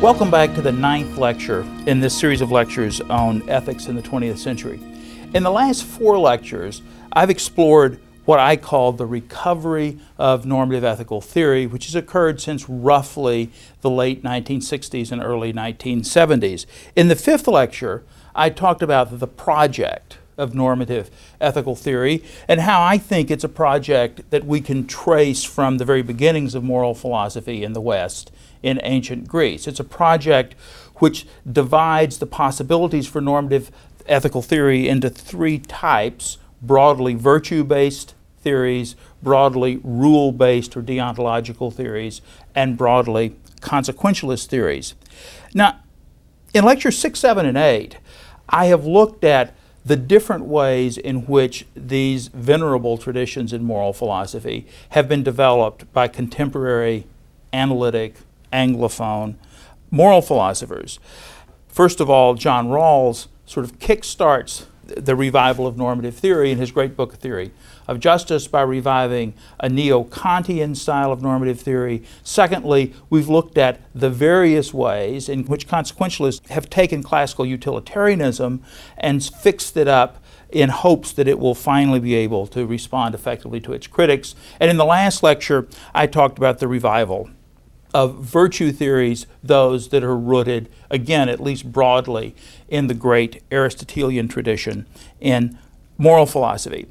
Welcome 0.00 0.30
back 0.30 0.54
to 0.54 0.62
the 0.62 0.72
ninth 0.72 1.18
lecture 1.18 1.60
in 1.86 2.00
this 2.00 2.18
series 2.18 2.40
of 2.40 2.50
lectures 2.50 3.02
on 3.02 3.46
ethics 3.50 3.84
in 3.84 3.96
the 3.96 4.00
20th 4.00 4.38
century. 4.38 4.80
In 5.34 5.42
the 5.42 5.50
last 5.50 5.84
four 5.84 6.18
lectures, 6.18 6.80
I've 7.12 7.28
explored 7.28 8.00
what 8.24 8.38
I 8.38 8.56
call 8.56 8.92
the 8.92 9.04
recovery 9.04 9.98
of 10.16 10.46
normative 10.46 10.84
ethical 10.84 11.20
theory, 11.20 11.66
which 11.66 11.84
has 11.84 11.94
occurred 11.94 12.40
since 12.40 12.66
roughly 12.66 13.50
the 13.82 13.90
late 13.90 14.22
1960s 14.22 15.12
and 15.12 15.22
early 15.22 15.52
1970s. 15.52 16.64
In 16.96 17.08
the 17.08 17.14
fifth 17.14 17.46
lecture, 17.46 18.02
I 18.34 18.48
talked 18.48 18.80
about 18.80 19.18
the 19.18 19.26
project 19.26 20.16
of 20.40 20.54
normative 20.54 21.10
ethical 21.40 21.76
theory 21.76 22.24
and 22.48 22.60
how 22.60 22.82
I 22.82 22.98
think 22.98 23.30
it's 23.30 23.44
a 23.44 23.48
project 23.48 24.28
that 24.30 24.44
we 24.44 24.60
can 24.60 24.86
trace 24.86 25.44
from 25.44 25.78
the 25.78 25.84
very 25.84 26.02
beginnings 26.02 26.54
of 26.54 26.64
moral 26.64 26.94
philosophy 26.94 27.62
in 27.62 27.72
the 27.74 27.80
West 27.80 28.32
in 28.62 28.80
ancient 28.82 29.28
Greece. 29.28 29.66
It's 29.66 29.80
a 29.80 29.84
project 29.84 30.54
which 30.96 31.26
divides 31.50 32.18
the 32.18 32.26
possibilities 32.26 33.06
for 33.06 33.20
normative 33.20 33.70
ethical 34.06 34.42
theory 34.42 34.88
into 34.88 35.08
three 35.08 35.58
types 35.58 36.38
broadly 36.62 37.14
virtue 37.14 37.64
based 37.64 38.14
theories, 38.42 38.96
broadly 39.22 39.80
rule 39.82 40.32
based 40.32 40.76
or 40.76 40.82
deontological 40.82 41.72
theories, 41.72 42.20
and 42.54 42.76
broadly 42.76 43.36
consequentialist 43.60 44.46
theories. 44.46 44.94
Now, 45.54 45.80
in 46.52 46.64
lectures 46.64 46.98
6, 46.98 47.18
7, 47.18 47.46
and 47.46 47.56
8, 47.56 47.98
I 48.48 48.66
have 48.66 48.84
looked 48.84 49.24
at 49.24 49.54
the 49.84 49.96
different 49.96 50.44
ways 50.44 50.98
in 50.98 51.26
which 51.26 51.66
these 51.74 52.28
venerable 52.28 52.98
traditions 52.98 53.52
in 53.52 53.64
moral 53.64 53.92
philosophy 53.92 54.66
have 54.90 55.08
been 55.08 55.22
developed 55.22 55.90
by 55.92 56.08
contemporary 56.08 57.06
analytic 57.52 58.16
Anglophone 58.52 59.36
moral 59.90 60.22
philosophers. 60.22 60.98
First 61.68 62.00
of 62.00 62.10
all, 62.10 62.34
John 62.34 62.68
Rawls 62.68 63.28
sort 63.46 63.64
of 63.64 63.78
kickstarts 63.78 64.66
the 64.84 65.14
revival 65.14 65.66
of 65.66 65.76
normative 65.76 66.16
theory 66.16 66.50
in 66.50 66.58
his 66.58 66.70
great 66.70 66.96
book, 66.96 67.14
Theory 67.14 67.52
of 67.90 67.98
Justice, 67.98 68.46
by 68.46 68.62
reviving 68.62 69.34
a 69.58 69.68
neo 69.68 70.04
Kantian 70.04 70.76
style 70.76 71.10
of 71.10 71.22
normative 71.22 71.60
theory. 71.60 72.04
Secondly, 72.22 72.94
we've 73.10 73.28
looked 73.28 73.58
at 73.58 73.80
the 73.92 74.08
various 74.08 74.72
ways 74.72 75.28
in 75.28 75.44
which 75.46 75.66
consequentialists 75.66 76.46
have 76.50 76.70
taken 76.70 77.02
classical 77.02 77.44
utilitarianism 77.44 78.62
and 78.96 79.24
fixed 79.24 79.76
it 79.76 79.88
up 79.88 80.22
in 80.50 80.68
hopes 80.68 81.12
that 81.12 81.26
it 81.26 81.40
will 81.40 81.54
finally 81.54 81.98
be 81.98 82.14
able 82.14 82.46
to 82.46 82.64
respond 82.64 83.12
effectively 83.12 83.60
to 83.60 83.72
its 83.72 83.88
critics. 83.88 84.36
And 84.60 84.70
in 84.70 84.76
the 84.76 84.84
last 84.84 85.24
lecture, 85.24 85.66
I 85.92 86.06
talked 86.06 86.38
about 86.38 86.60
the 86.60 86.68
revival 86.68 87.28
of 87.92 88.18
virtue 88.18 88.70
theories, 88.70 89.26
those 89.42 89.88
that 89.88 90.04
are 90.04 90.16
rooted, 90.16 90.68
again, 90.90 91.28
at 91.28 91.40
least 91.40 91.72
broadly, 91.72 92.36
in 92.68 92.86
the 92.86 92.94
great 92.94 93.42
Aristotelian 93.50 94.28
tradition 94.28 94.86
in 95.20 95.58
moral 95.98 96.24
philosophy. 96.26 96.86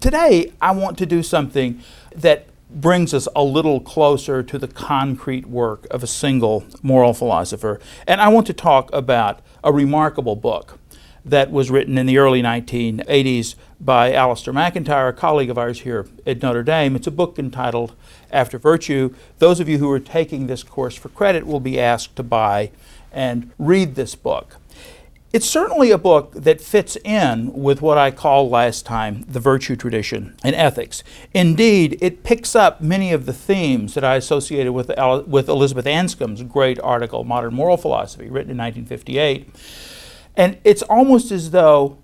Today, 0.00 0.52
I 0.60 0.72
want 0.72 0.98
to 0.98 1.06
do 1.06 1.22
something 1.22 1.80
that 2.14 2.46
brings 2.70 3.14
us 3.14 3.26
a 3.34 3.42
little 3.42 3.80
closer 3.80 4.42
to 4.42 4.58
the 4.58 4.68
concrete 4.68 5.46
work 5.46 5.86
of 5.90 6.02
a 6.02 6.06
single 6.06 6.66
moral 6.82 7.14
philosopher. 7.14 7.80
And 8.06 8.20
I 8.20 8.28
want 8.28 8.46
to 8.48 8.52
talk 8.52 8.92
about 8.92 9.40
a 9.64 9.72
remarkable 9.72 10.36
book 10.36 10.78
that 11.24 11.50
was 11.50 11.70
written 11.70 11.96
in 11.96 12.04
the 12.04 12.18
early 12.18 12.42
1980s 12.42 13.54
by 13.80 14.12
Alasdair 14.12 14.52
MacIntyre, 14.52 15.08
a 15.08 15.12
colleague 15.14 15.50
of 15.50 15.56
ours 15.56 15.80
here 15.80 16.06
at 16.26 16.42
Notre 16.42 16.62
Dame. 16.62 16.94
It's 16.94 17.06
a 17.06 17.10
book 17.10 17.38
entitled 17.38 17.94
After 18.30 18.58
Virtue. 18.58 19.14
Those 19.38 19.60
of 19.60 19.68
you 19.68 19.78
who 19.78 19.90
are 19.90 20.00
taking 20.00 20.46
this 20.46 20.62
course 20.62 20.94
for 20.94 21.08
credit 21.08 21.46
will 21.46 21.60
be 21.60 21.80
asked 21.80 22.16
to 22.16 22.22
buy 22.22 22.70
and 23.10 23.50
read 23.58 23.94
this 23.94 24.14
book. 24.14 24.58
It's 25.36 25.46
certainly 25.46 25.90
a 25.90 25.98
book 25.98 26.32
that 26.32 26.62
fits 26.62 26.96
in 27.04 27.52
with 27.52 27.82
what 27.82 27.98
I 27.98 28.10
called 28.10 28.50
last 28.50 28.86
time 28.86 29.22
the 29.28 29.38
virtue 29.38 29.76
tradition 29.76 30.34
in 30.42 30.54
ethics. 30.54 31.04
Indeed, 31.34 31.98
it 32.00 32.24
picks 32.24 32.56
up 32.56 32.80
many 32.80 33.12
of 33.12 33.26
the 33.26 33.34
themes 33.34 33.92
that 33.92 34.02
I 34.02 34.14
associated 34.14 34.72
with, 34.72 34.90
with 35.26 35.50
Elizabeth 35.50 35.84
Anscombe's 35.84 36.42
great 36.44 36.80
article, 36.80 37.22
Modern 37.22 37.52
Moral 37.52 37.76
Philosophy, 37.76 38.30
written 38.30 38.50
in 38.50 38.56
1958 38.56 39.54
and 40.38 40.56
it's 40.64 40.80
almost 40.80 41.30
as 41.30 41.50
though 41.50 41.98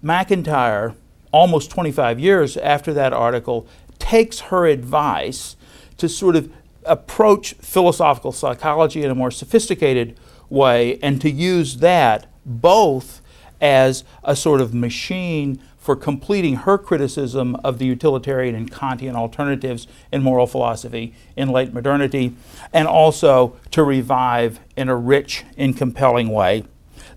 MacIntyre, 0.00 0.94
almost 1.30 1.70
25 1.70 2.18
years 2.18 2.56
after 2.56 2.94
that 2.94 3.12
article, 3.12 3.66
takes 3.98 4.40
her 4.40 4.64
advice 4.64 5.56
to 5.98 6.08
sort 6.08 6.36
of 6.36 6.50
approach 6.86 7.52
philosophical 7.52 8.32
psychology 8.32 9.02
in 9.04 9.10
a 9.10 9.14
more 9.14 9.30
sophisticated 9.30 10.18
way 10.48 10.98
and 11.02 11.20
to 11.20 11.30
use 11.30 11.76
that 11.76 12.28
both 12.44 13.20
as 13.60 14.04
a 14.24 14.34
sort 14.34 14.60
of 14.60 14.74
machine 14.74 15.62
for 15.78 15.96
completing 15.96 16.56
her 16.56 16.78
criticism 16.78 17.56
of 17.64 17.78
the 17.78 17.84
utilitarian 17.84 18.54
and 18.54 18.70
Kantian 18.70 19.14
alternatives 19.14 19.88
in 20.12 20.22
moral 20.22 20.46
philosophy 20.46 21.12
in 21.36 21.48
late 21.48 21.72
modernity, 21.72 22.34
and 22.72 22.86
also 22.86 23.56
to 23.72 23.82
revive 23.82 24.60
in 24.76 24.88
a 24.88 24.96
rich 24.96 25.44
and 25.56 25.76
compelling 25.76 26.28
way 26.28 26.64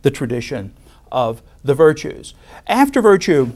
the 0.02 0.10
tradition 0.10 0.74
of 1.12 1.44
the 1.64 1.76
virtues. 1.76 2.34
After 2.66 3.02
virtue, 3.02 3.52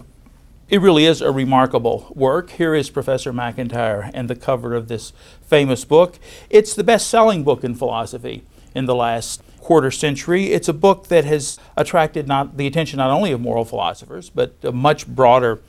it 0.70 0.82
really 0.82 1.06
is 1.06 1.22
a 1.22 1.32
remarkable 1.32 2.12
work. 2.16 2.52
Here 2.52 2.76
is 2.76 2.92
Professor 2.92 3.34
MacIntyre 3.34 4.12
and 4.14 4.30
the 4.30 4.36
cover 4.36 4.76
of 4.76 4.88
this 4.88 5.14
famous 5.42 5.86
book. 5.86 6.20
It's 6.52 6.76
the 6.76 6.84
best 6.84 7.08
selling 7.08 7.44
book 7.44 7.64
in 7.64 7.74
philosophy 7.74 8.44
in 8.76 8.86
the 8.86 8.94
last 8.94 9.42
quarter 9.70 9.92
century. 9.92 10.46
It's 10.46 10.68
a 10.68 10.74
book 10.74 11.10
that 11.10 11.26
has 11.26 11.60
attracted 11.78 12.28
not 12.28 12.58
the 12.58 12.66
attention 12.66 12.98
not 12.98 13.12
only 13.12 13.32
of 13.32 13.40
moral 13.40 13.66
philosophers, 13.66 14.28
but 14.28 14.56
a 14.64 14.72
much 14.72 15.06
broader 15.06 15.62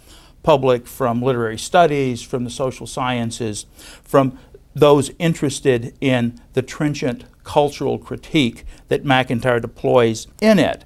public 0.43 0.87
from 0.87 1.21
literary 1.21 1.59
studies, 1.59 2.22
from 2.22 2.44
the 2.44 2.49
social 2.49 2.87
sciences, 2.87 3.66
from 4.03 4.38
those 4.75 5.11
interested 5.19 5.94
in 6.00 6.41
the 6.55 6.62
trenchant 6.62 7.25
cultural 7.44 7.99
critique 7.99 8.65
that 8.88 9.05
MacIntyre 9.05 9.61
deploys 9.61 10.27
in 10.41 10.59
it. 10.59 10.84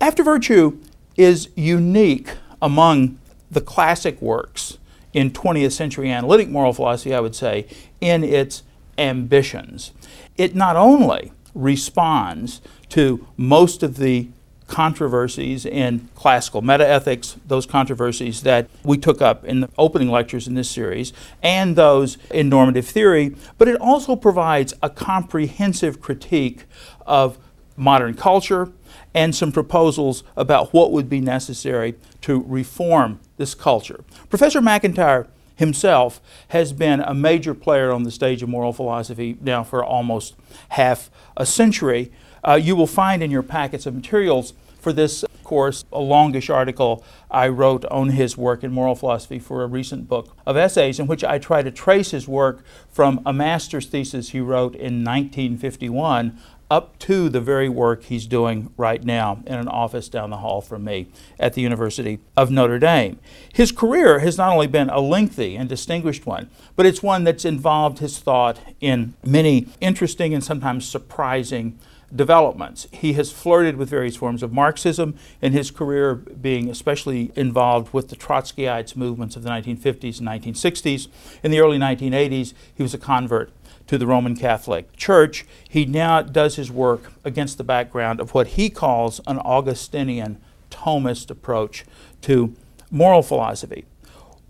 After 0.00 0.22
Virtue 0.22 0.80
is 1.18 1.50
unique 1.54 2.30
among 2.62 3.18
the 3.50 3.60
classic 3.60 4.22
works 4.22 4.78
in 5.12 5.32
20th 5.32 5.72
century 5.72 6.10
analytic 6.10 6.48
moral 6.48 6.72
philosophy, 6.72 7.12
I 7.12 7.20
would 7.20 7.34
say, 7.34 7.66
in 8.00 8.24
its 8.24 8.62
ambitions. 8.96 9.92
It 10.38 10.54
not 10.54 10.76
only 10.76 11.32
responds 11.54 12.60
to 12.90 13.26
most 13.36 13.82
of 13.82 13.96
the 13.96 14.28
controversies 14.66 15.66
in 15.66 16.08
classical 16.14 16.62
metaethics, 16.62 17.36
those 17.46 17.66
controversies 17.66 18.42
that 18.42 18.70
we 18.84 18.96
took 18.96 19.20
up 19.20 19.44
in 19.44 19.60
the 19.60 19.68
opening 19.76 20.08
lectures 20.08 20.46
in 20.46 20.54
this 20.54 20.70
series, 20.70 21.12
and 21.42 21.74
those 21.74 22.16
in 22.30 22.48
normative 22.48 22.86
theory, 22.86 23.34
but 23.58 23.66
it 23.66 23.78
also 23.80 24.14
provides 24.14 24.72
a 24.82 24.88
comprehensive 24.88 26.00
critique 26.00 26.64
of 27.04 27.36
modern 27.76 28.14
culture 28.14 28.70
and 29.12 29.34
some 29.34 29.50
proposals 29.50 30.22
about 30.36 30.72
what 30.72 30.92
would 30.92 31.08
be 31.08 31.20
necessary 31.20 31.96
to 32.20 32.44
reform 32.46 33.18
this 33.38 33.54
culture. 33.54 34.04
Professor 34.28 34.60
MacIntyre 34.60 35.26
himself 35.60 36.20
has 36.48 36.72
been 36.72 37.00
a 37.00 37.14
major 37.14 37.54
player 37.54 37.92
on 37.92 38.02
the 38.02 38.10
stage 38.10 38.42
of 38.42 38.48
moral 38.48 38.72
philosophy 38.72 39.36
now 39.40 39.62
for 39.62 39.84
almost 39.84 40.34
half 40.70 41.10
a 41.36 41.44
century. 41.46 42.10
Uh, 42.42 42.54
you 42.54 42.74
will 42.74 42.86
find 42.86 43.22
in 43.22 43.30
your 43.30 43.42
packets 43.42 43.84
of 43.84 43.94
materials 43.94 44.54
for 44.80 44.92
this 44.92 45.22
course 45.44 45.84
a 45.92 46.00
longish 46.00 46.48
article 46.48 47.04
I 47.30 47.48
wrote 47.48 47.84
on 47.86 48.10
his 48.10 48.38
work 48.38 48.64
in 48.64 48.72
moral 48.72 48.94
philosophy 48.94 49.38
for 49.38 49.62
a 49.62 49.66
recent 49.66 50.08
book 50.08 50.34
of 50.46 50.56
essays 50.56 50.98
in 50.98 51.06
which 51.06 51.22
I 51.22 51.38
try 51.38 51.62
to 51.62 51.70
trace 51.70 52.12
his 52.12 52.26
work 52.26 52.64
from 52.88 53.20
a 53.26 53.32
master's 53.32 53.86
thesis 53.86 54.30
he 54.30 54.40
wrote 54.40 54.74
in 54.74 55.04
1951 55.04 56.38
up 56.70 56.98
to 57.00 57.28
the 57.28 57.40
very 57.40 57.68
work 57.68 58.04
he's 58.04 58.26
doing 58.26 58.72
right 58.76 59.02
now 59.02 59.42
in 59.46 59.54
an 59.54 59.68
office 59.68 60.08
down 60.08 60.30
the 60.30 60.36
hall 60.38 60.60
from 60.60 60.84
me 60.84 61.08
at 61.38 61.54
the 61.54 61.60
University 61.60 62.20
of 62.36 62.50
Notre 62.50 62.78
Dame. 62.78 63.18
His 63.52 63.72
career 63.72 64.20
has 64.20 64.38
not 64.38 64.52
only 64.52 64.68
been 64.68 64.88
a 64.88 65.00
lengthy 65.00 65.56
and 65.56 65.68
distinguished 65.68 66.26
one, 66.26 66.48
but 66.76 66.86
it's 66.86 67.02
one 67.02 67.24
that's 67.24 67.44
involved 67.44 67.98
his 67.98 68.18
thought 68.18 68.60
in 68.80 69.14
many 69.24 69.66
interesting 69.80 70.32
and 70.32 70.44
sometimes 70.44 70.88
surprising 70.88 71.78
developments. 72.14 72.86
He 72.90 73.12
has 73.14 73.32
flirted 73.32 73.76
with 73.76 73.88
various 73.88 74.16
forms 74.16 74.42
of 74.42 74.52
Marxism 74.52 75.16
in 75.40 75.52
his 75.52 75.70
career, 75.70 76.14
being 76.14 76.68
especially 76.68 77.32
involved 77.36 77.92
with 77.92 78.08
the 78.08 78.16
Trotskyites 78.16 78.96
movements 78.96 79.36
of 79.36 79.42
the 79.42 79.50
1950s 79.50 80.18
and 80.18 80.28
1960s. 80.28 81.08
In 81.42 81.50
the 81.50 81.60
early 81.60 81.78
1980s, 81.78 82.52
he 82.74 82.82
was 82.82 82.94
a 82.94 82.98
convert 82.98 83.50
to 83.90 83.98
the 83.98 84.06
Roman 84.06 84.36
Catholic 84.36 84.96
Church. 84.96 85.44
He 85.68 85.84
now 85.84 86.22
does 86.22 86.54
his 86.54 86.70
work 86.70 87.10
against 87.24 87.58
the 87.58 87.64
background 87.64 88.20
of 88.20 88.34
what 88.34 88.46
he 88.46 88.70
calls 88.70 89.20
an 89.26 89.40
Augustinian 89.40 90.40
Thomist 90.70 91.28
approach 91.28 91.84
to 92.20 92.54
moral 92.88 93.20
philosophy. 93.20 93.86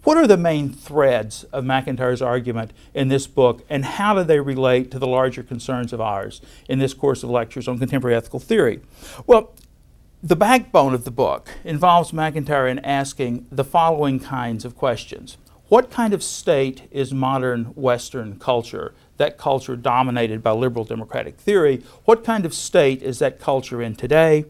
What 0.05 0.19
are 0.19 0.27
the 0.27 0.37
main 0.37 0.69
threads 0.75 1.45
of 1.45 1.65
MacIntyre's 1.65 2.21
argument 2.21 2.75
in 2.93 3.09
this 3.09 3.27
book, 3.27 3.65
and 3.71 3.87
how 3.87 4.13
do 4.13 4.25
they 4.25 4.41
relate 4.41 4.91
to 4.91 4.99
the 4.99 5.07
larger 5.07 5.43
concerns 5.43 5.95
of 5.95 6.03
ours 6.03 6.43
in 6.69 6.79
this 6.79 6.93
course 6.93 7.23
of 7.23 7.31
lectures 7.31 7.67
on 7.67 7.79
contemporary 7.79 8.17
ethical 8.17 8.41
theory? 8.41 8.81
Well, 9.27 9.55
the 10.23 10.37
backbone 10.37 10.93
of 10.93 11.05
the 11.05 11.11
book 11.11 11.49
involves 11.65 12.13
MacIntyre 12.13 12.69
in 12.69 12.79
asking 12.81 13.47
the 13.51 13.65
following 13.65 14.21
kinds 14.21 14.67
of 14.67 14.77
questions. 14.77 15.39
What 15.69 15.89
kind 15.89 16.13
of 16.13 16.25
state 16.25 16.89
is 16.91 17.15
modern 17.15 17.67
Western 17.77 18.41
culture, 18.41 18.93
that 19.21 19.37
culture 19.37 19.77
dominated 19.77 20.43
by 20.43 20.51
liberal 20.51 20.85
democratic 20.85 21.37
theory? 21.37 21.85
What 22.07 22.25
kind 22.25 22.47
of 22.47 22.55
state 22.55 23.03
is 23.03 23.19
that 23.19 23.39
culture 23.39 23.83
in 23.83 23.95
today? 23.95 24.47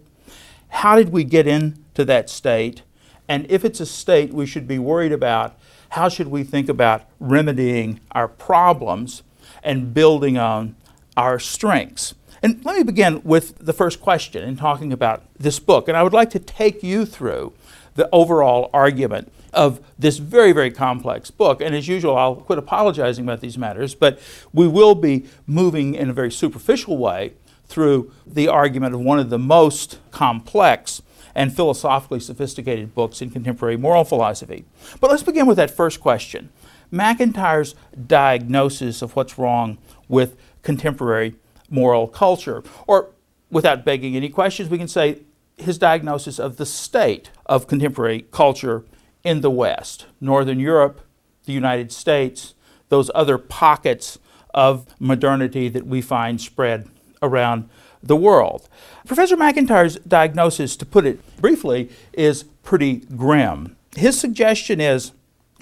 How 0.68 0.94
did 0.94 1.10
we 1.10 1.24
get 1.24 1.48
into 1.48 2.04
that 2.04 2.30
state? 2.30 2.82
And 3.28 3.50
if 3.50 3.64
it's 3.64 3.80
a 3.80 3.86
state 3.86 4.32
we 4.32 4.46
should 4.46 4.68
be 4.68 4.78
worried 4.78 5.10
about, 5.10 5.58
how 5.90 6.08
should 6.08 6.28
we 6.28 6.44
think 6.44 6.68
about 6.68 7.02
remedying 7.18 7.98
our 8.12 8.28
problems 8.28 9.24
and 9.64 9.92
building 9.92 10.38
on 10.38 10.76
our 11.16 11.40
strengths? 11.40 12.14
And 12.40 12.64
let 12.64 12.76
me 12.76 12.84
begin 12.84 13.22
with 13.24 13.58
the 13.58 13.72
first 13.72 14.00
question 14.00 14.44
in 14.44 14.56
talking 14.56 14.92
about 14.92 15.24
this 15.36 15.58
book. 15.58 15.88
And 15.88 15.96
I 15.96 16.04
would 16.04 16.12
like 16.12 16.30
to 16.30 16.38
take 16.38 16.84
you 16.84 17.04
through 17.04 17.52
the 17.96 18.08
overall 18.12 18.70
argument 18.72 19.32
of 19.52 19.80
this 19.98 20.18
very, 20.18 20.52
very 20.52 20.70
complex 20.70 21.30
book. 21.30 21.60
And 21.60 21.74
as 21.74 21.88
usual, 21.88 22.16
I'll 22.16 22.36
quit 22.36 22.58
apologizing 22.58 23.24
about 23.24 23.40
these 23.40 23.58
matters, 23.58 23.94
but 23.94 24.18
we 24.52 24.68
will 24.68 24.94
be 24.94 25.26
moving 25.46 25.94
in 25.94 26.10
a 26.10 26.12
very 26.12 26.30
superficial 26.30 26.96
way 26.98 27.34
through 27.66 28.12
the 28.26 28.48
argument 28.48 28.94
of 28.94 29.00
one 29.00 29.18
of 29.18 29.30
the 29.30 29.38
most 29.38 29.98
complex 30.10 31.02
and 31.34 31.54
philosophically 31.54 32.20
sophisticated 32.20 32.94
books 32.94 33.22
in 33.22 33.30
contemporary 33.30 33.76
moral 33.76 34.04
philosophy. 34.04 34.64
But 35.00 35.10
let's 35.10 35.22
begin 35.22 35.46
with 35.46 35.56
that 35.56 35.70
first 35.70 36.00
question 36.00 36.50
MacIntyre's 36.90 37.76
diagnosis 38.06 39.00
of 39.00 39.14
what's 39.14 39.38
wrong 39.38 39.78
with 40.08 40.36
contemporary 40.62 41.36
moral 41.68 42.08
culture. 42.08 42.64
Or, 42.86 43.10
without 43.50 43.84
begging 43.84 44.16
any 44.16 44.28
questions, 44.28 44.68
we 44.68 44.78
can 44.78 44.88
say 44.88 45.20
his 45.56 45.78
diagnosis 45.78 46.38
of 46.38 46.56
the 46.56 46.66
state 46.66 47.30
of 47.46 47.66
contemporary 47.66 48.26
culture 48.32 48.84
in 49.24 49.40
the 49.40 49.50
West, 49.50 50.06
Northern 50.20 50.60
Europe, 50.60 51.00
the 51.44 51.52
United 51.52 51.92
States, 51.92 52.54
those 52.88 53.10
other 53.14 53.38
pockets 53.38 54.18
of 54.52 54.86
modernity 54.98 55.68
that 55.68 55.86
we 55.86 56.00
find 56.00 56.40
spread 56.40 56.88
around 57.22 57.68
the 58.02 58.16
world. 58.16 58.68
Professor 59.06 59.36
MacIntyre's 59.36 59.96
diagnosis, 59.96 60.76
to 60.76 60.86
put 60.86 61.06
it 61.06 61.36
briefly, 61.36 61.90
is 62.12 62.44
pretty 62.62 62.96
grim. 62.96 63.76
His 63.96 64.18
suggestion 64.18 64.80
is 64.80 65.12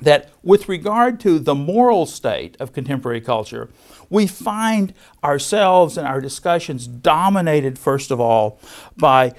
that 0.00 0.30
with 0.42 0.68
regard 0.68 1.18
to 1.20 1.38
the 1.38 1.54
moral 1.54 2.06
state 2.06 2.56
of 2.60 2.72
contemporary 2.72 3.20
culture, 3.20 3.68
we 4.08 4.26
find 4.26 4.94
ourselves 5.24 5.98
and 5.98 6.06
our 6.06 6.20
discussions 6.20 6.86
dominated, 6.86 7.78
first 7.78 8.10
of 8.10 8.20
all, 8.20 8.60
by 8.96 9.34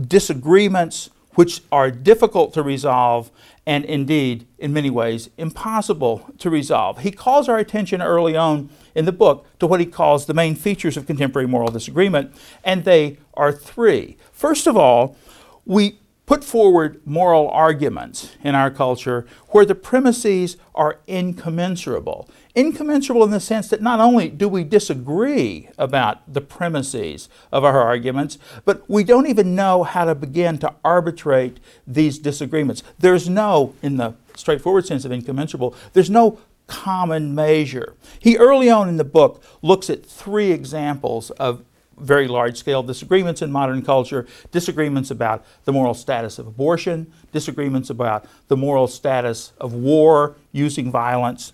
disagreements 0.00 1.10
which 1.34 1.62
are 1.70 1.90
difficult 1.90 2.52
to 2.54 2.62
resolve 2.62 3.30
and 3.66 3.84
indeed, 3.84 4.46
in 4.58 4.72
many 4.72 4.90
ways, 4.90 5.30
impossible 5.36 6.28
to 6.38 6.50
resolve. 6.50 7.00
He 7.00 7.12
calls 7.12 7.48
our 7.48 7.58
attention 7.58 8.02
early 8.02 8.36
on 8.36 8.70
in 8.94 9.04
the 9.04 9.12
book 9.12 9.46
to 9.60 9.66
what 9.66 9.80
he 9.80 9.86
calls 9.86 10.26
the 10.26 10.34
main 10.34 10.56
features 10.56 10.96
of 10.96 11.06
contemporary 11.06 11.46
moral 11.46 11.70
disagreement, 11.70 12.34
and 12.64 12.84
they 12.84 13.18
are 13.34 13.52
three. 13.52 14.16
First 14.32 14.66
of 14.66 14.76
all, 14.76 15.16
we 15.64 16.00
put 16.30 16.44
forward 16.44 17.00
moral 17.04 17.48
arguments 17.48 18.36
in 18.44 18.54
our 18.54 18.70
culture 18.70 19.26
where 19.48 19.64
the 19.64 19.74
premises 19.74 20.56
are 20.76 21.00
incommensurable. 21.08 22.28
Incommensurable 22.54 23.24
in 23.24 23.32
the 23.32 23.40
sense 23.40 23.66
that 23.66 23.82
not 23.82 23.98
only 23.98 24.28
do 24.28 24.48
we 24.48 24.62
disagree 24.62 25.68
about 25.76 26.32
the 26.32 26.40
premises 26.40 27.28
of 27.50 27.64
our 27.64 27.80
arguments, 27.80 28.38
but 28.64 28.88
we 28.88 29.02
don't 29.02 29.26
even 29.26 29.56
know 29.56 29.82
how 29.82 30.04
to 30.04 30.14
begin 30.14 30.56
to 30.56 30.72
arbitrate 30.84 31.58
these 31.84 32.16
disagreements. 32.16 32.84
There's 32.96 33.28
no, 33.28 33.74
in 33.82 33.96
the 33.96 34.14
straightforward 34.36 34.86
sense 34.86 35.04
of 35.04 35.10
incommensurable, 35.10 35.74
there's 35.94 36.10
no 36.10 36.38
common 36.68 37.34
measure. 37.34 37.96
He 38.20 38.36
early 38.36 38.70
on 38.70 38.88
in 38.88 38.98
the 38.98 39.04
book 39.04 39.42
looks 39.62 39.90
at 39.90 40.06
three 40.06 40.52
examples 40.52 41.30
of 41.32 41.64
very 42.00 42.28
large 42.28 42.56
scale 42.56 42.82
disagreements 42.82 43.42
in 43.42 43.52
modern 43.52 43.82
culture 43.82 44.26
disagreements 44.50 45.10
about 45.10 45.44
the 45.64 45.72
moral 45.72 45.94
status 45.94 46.38
of 46.38 46.46
abortion, 46.46 47.12
disagreements 47.32 47.90
about 47.90 48.26
the 48.48 48.56
moral 48.56 48.88
status 48.88 49.52
of 49.60 49.72
war, 49.72 50.36
using 50.52 50.90
violence 50.90 51.52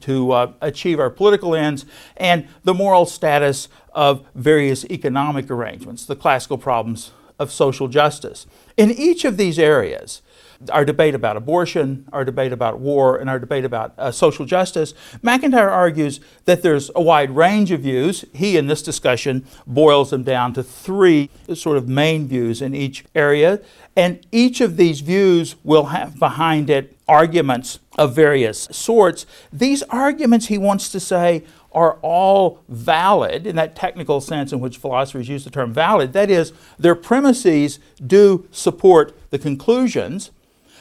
to 0.00 0.32
uh, 0.32 0.52
achieve 0.60 1.00
our 1.00 1.10
political 1.10 1.54
ends, 1.54 1.86
and 2.16 2.46
the 2.64 2.74
moral 2.74 3.06
status 3.06 3.68
of 3.92 4.26
various 4.34 4.84
economic 4.86 5.50
arrangements, 5.50 6.04
the 6.04 6.16
classical 6.16 6.58
problems 6.58 7.12
of 7.38 7.52
social 7.52 7.88
justice. 7.88 8.46
In 8.76 8.90
each 8.90 9.24
of 9.24 9.36
these 9.36 9.58
areas, 9.58 10.22
our 10.70 10.84
debate 10.84 11.14
about 11.14 11.36
abortion, 11.36 12.08
our 12.12 12.24
debate 12.24 12.52
about 12.52 12.78
war, 12.78 13.16
and 13.16 13.28
our 13.28 13.38
debate 13.38 13.64
about 13.64 13.92
uh, 13.98 14.10
social 14.10 14.46
justice, 14.46 14.94
MacIntyre 15.22 15.70
argues 15.70 16.20
that 16.44 16.62
there's 16.62 16.90
a 16.94 17.02
wide 17.02 17.30
range 17.30 17.70
of 17.70 17.80
views. 17.80 18.24
He, 18.32 18.56
in 18.56 18.66
this 18.66 18.82
discussion, 18.82 19.44
boils 19.66 20.10
them 20.10 20.22
down 20.22 20.54
to 20.54 20.62
three 20.62 21.30
sort 21.54 21.76
of 21.76 21.88
main 21.88 22.26
views 22.26 22.62
in 22.62 22.74
each 22.74 23.04
area. 23.14 23.60
And 23.94 24.26
each 24.32 24.60
of 24.60 24.76
these 24.76 25.00
views 25.00 25.56
will 25.62 25.86
have 25.86 26.18
behind 26.18 26.70
it 26.70 26.96
arguments 27.08 27.78
of 27.98 28.14
various 28.14 28.68
sorts. 28.70 29.26
These 29.52 29.82
arguments, 29.84 30.46
he 30.46 30.58
wants 30.58 30.88
to 30.90 31.00
say, 31.00 31.44
are 31.76 31.98
all 32.00 32.62
valid 32.68 33.46
in 33.46 33.54
that 33.54 33.76
technical 33.76 34.20
sense 34.20 34.52
in 34.52 34.58
which 34.58 34.78
philosophers 34.78 35.28
use 35.28 35.44
the 35.44 35.50
term 35.50 35.72
valid. 35.72 36.14
That 36.14 36.30
is, 36.30 36.52
their 36.78 36.94
premises 36.94 37.78
do 38.04 38.48
support 38.50 39.16
the 39.30 39.38
conclusions, 39.38 40.30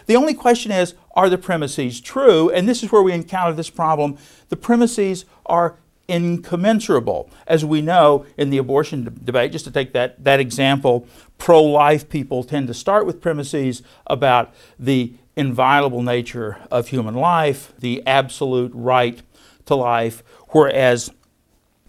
the 0.05 0.15
only 0.15 0.33
question 0.33 0.71
is 0.71 0.95
are 1.15 1.29
the 1.29 1.37
premises 1.37 2.01
true? 2.01 2.49
And 2.49 2.67
this 2.67 2.83
is 2.83 2.91
where 2.91 3.01
we 3.01 3.13
encounter 3.13 3.53
this 3.53 3.69
problem. 3.69 4.17
The 4.49 4.57
premises 4.57 5.25
are 5.45 5.75
incommensurable. 6.07 7.29
As 7.47 7.65
we 7.65 7.81
know 7.81 8.25
in 8.37 8.49
the 8.49 8.57
abortion 8.57 9.19
debate, 9.23 9.51
just 9.51 9.65
to 9.65 9.71
take 9.71 9.93
that, 9.93 10.23
that 10.23 10.39
example, 10.39 11.07
pro 11.37 11.63
life 11.63 12.09
people 12.09 12.43
tend 12.43 12.67
to 12.67 12.73
start 12.73 13.05
with 13.05 13.21
premises 13.21 13.81
about 14.07 14.53
the 14.77 15.13
inviolable 15.35 16.01
nature 16.01 16.57
of 16.69 16.89
human 16.89 17.15
life, 17.15 17.73
the 17.79 18.05
absolute 18.05 18.71
right 18.73 19.21
to 19.65 19.75
life, 19.75 20.23
whereas 20.49 21.11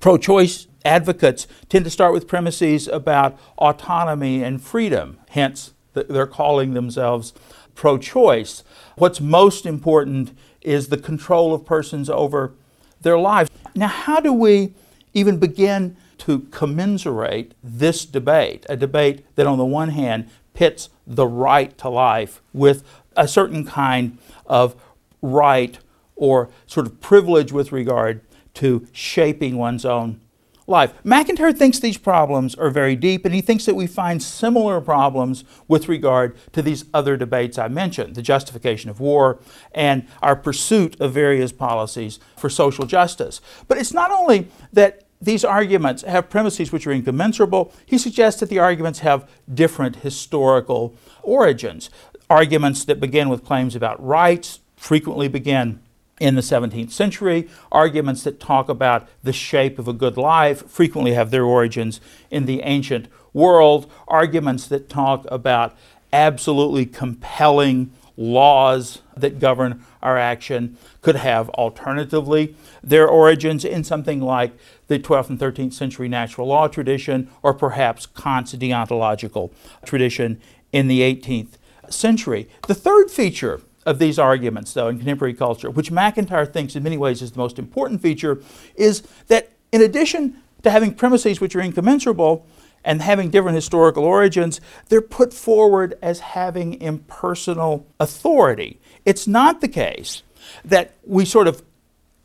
pro 0.00 0.18
choice 0.18 0.66
advocates 0.84 1.46
tend 1.68 1.84
to 1.84 1.90
start 1.90 2.12
with 2.12 2.28
premises 2.28 2.88
about 2.88 3.38
autonomy 3.58 4.42
and 4.42 4.62
freedom, 4.62 5.18
hence, 5.30 5.72
they're 5.94 6.26
calling 6.26 6.74
themselves 6.74 7.32
pro 7.74 7.98
choice, 7.98 8.64
what's 8.96 9.20
most 9.20 9.66
important 9.66 10.36
is 10.62 10.88
the 10.88 10.96
control 10.96 11.54
of 11.54 11.64
persons 11.64 12.10
over 12.10 12.52
their 13.00 13.18
lives. 13.18 13.50
Now, 13.74 13.88
how 13.88 14.20
do 14.20 14.32
we 14.32 14.74
even 15.14 15.38
begin 15.38 15.96
to 16.18 16.40
commiserate 16.50 17.54
this 17.62 18.04
debate? 18.04 18.66
A 18.68 18.76
debate 18.76 19.24
that, 19.36 19.46
on 19.46 19.58
the 19.58 19.64
one 19.64 19.90
hand, 19.90 20.28
pits 20.54 20.88
the 21.06 21.26
right 21.26 21.76
to 21.78 21.88
life 21.88 22.42
with 22.52 22.82
a 23.16 23.28
certain 23.28 23.64
kind 23.64 24.18
of 24.46 24.74
right 25.22 25.78
or 26.16 26.50
sort 26.66 26.86
of 26.86 27.00
privilege 27.00 27.52
with 27.52 27.70
regard 27.72 28.20
to 28.54 28.86
shaping 28.92 29.56
one's 29.56 29.84
own 29.84 30.20
life. 30.66 30.92
MacIntyre 31.04 31.52
thinks 31.52 31.78
these 31.78 31.98
problems 31.98 32.54
are 32.56 32.70
very 32.70 32.96
deep, 32.96 33.24
and 33.24 33.34
he 33.34 33.40
thinks 33.40 33.66
that 33.66 33.74
we 33.74 33.86
find 33.86 34.22
similar 34.22 34.80
problems 34.80 35.44
with 35.68 35.88
regard 35.88 36.36
to 36.52 36.62
these 36.62 36.84
other 36.92 37.16
debates 37.16 37.58
I 37.58 37.68
mentioned 37.68 38.14
the 38.14 38.22
justification 38.22 38.90
of 38.90 38.98
war 39.00 39.38
and 39.72 40.06
our 40.22 40.34
pursuit 40.34 41.00
of 41.00 41.12
various 41.12 41.52
policies 41.52 42.18
for 42.36 42.50
social 42.50 42.86
justice. 42.86 43.40
But 43.68 43.78
it's 43.78 43.92
not 43.92 44.10
only 44.10 44.48
that 44.72 45.04
these 45.20 45.44
arguments 45.44 46.02
have 46.02 46.28
premises 46.28 46.72
which 46.72 46.86
are 46.86 46.92
incommensurable, 46.92 47.72
he 47.86 47.96
suggests 47.96 48.40
that 48.40 48.50
the 48.50 48.58
arguments 48.58 48.98
have 49.00 49.28
different 49.52 49.96
historical 49.96 50.94
origins. 51.22 51.90
Arguments 52.28 52.84
that 52.84 53.00
begin 53.00 53.28
with 53.28 53.44
claims 53.44 53.76
about 53.76 54.04
rights 54.04 54.60
frequently 54.76 55.28
begin 55.28 55.80
in 56.20 56.34
the 56.34 56.40
17th 56.40 56.90
century. 56.90 57.48
Arguments 57.70 58.22
that 58.24 58.40
talk 58.40 58.68
about 58.68 59.08
the 59.22 59.32
shape 59.32 59.78
of 59.78 59.88
a 59.88 59.92
good 59.92 60.16
life 60.16 60.68
frequently 60.68 61.12
have 61.12 61.30
their 61.30 61.44
origins 61.44 62.00
in 62.30 62.46
the 62.46 62.62
ancient 62.62 63.08
world. 63.32 63.90
Arguments 64.08 64.66
that 64.68 64.88
talk 64.88 65.26
about 65.30 65.76
absolutely 66.12 66.86
compelling 66.86 67.92
laws 68.16 69.02
that 69.16 69.38
govern 69.38 69.84
our 70.02 70.16
action 70.16 70.76
could 71.02 71.16
have 71.16 71.50
alternatively 71.50 72.56
their 72.82 73.06
origins 73.06 73.64
in 73.64 73.84
something 73.84 74.20
like 74.20 74.52
the 74.86 74.98
12th 74.98 75.28
and 75.28 75.38
13th 75.38 75.74
century 75.74 76.08
natural 76.08 76.46
law 76.46 76.66
tradition 76.66 77.28
or 77.42 77.52
perhaps 77.52 78.06
Kant's 78.06 78.54
deontological 78.54 79.52
tradition 79.84 80.40
in 80.72 80.88
the 80.88 81.00
18th 81.00 81.54
century. 81.90 82.48
The 82.66 82.74
third 82.74 83.10
feature 83.10 83.60
of 83.86 84.00
these 84.00 84.18
arguments, 84.18 84.74
though, 84.74 84.88
in 84.88 84.98
contemporary 84.98 85.32
culture, 85.32 85.70
which 85.70 85.90
MacIntyre 85.90 86.44
thinks 86.44 86.74
in 86.76 86.82
many 86.82 86.98
ways 86.98 87.22
is 87.22 87.32
the 87.32 87.38
most 87.38 87.58
important 87.58 88.02
feature, 88.02 88.42
is 88.74 89.02
that 89.28 89.52
in 89.72 89.80
addition 89.80 90.42
to 90.62 90.70
having 90.70 90.92
premises 90.92 91.40
which 91.40 91.54
are 91.54 91.60
incommensurable 91.60 92.44
and 92.84 93.00
having 93.00 93.30
different 93.30 93.54
historical 93.54 94.04
origins, 94.04 94.60
they're 94.88 95.00
put 95.00 95.32
forward 95.32 95.96
as 96.02 96.20
having 96.20 96.80
impersonal 96.80 97.86
authority. 97.98 98.80
It's 99.04 99.26
not 99.26 99.60
the 99.60 99.68
case 99.68 100.22
that 100.64 100.94
we 101.04 101.24
sort 101.24 101.48
of 101.48 101.62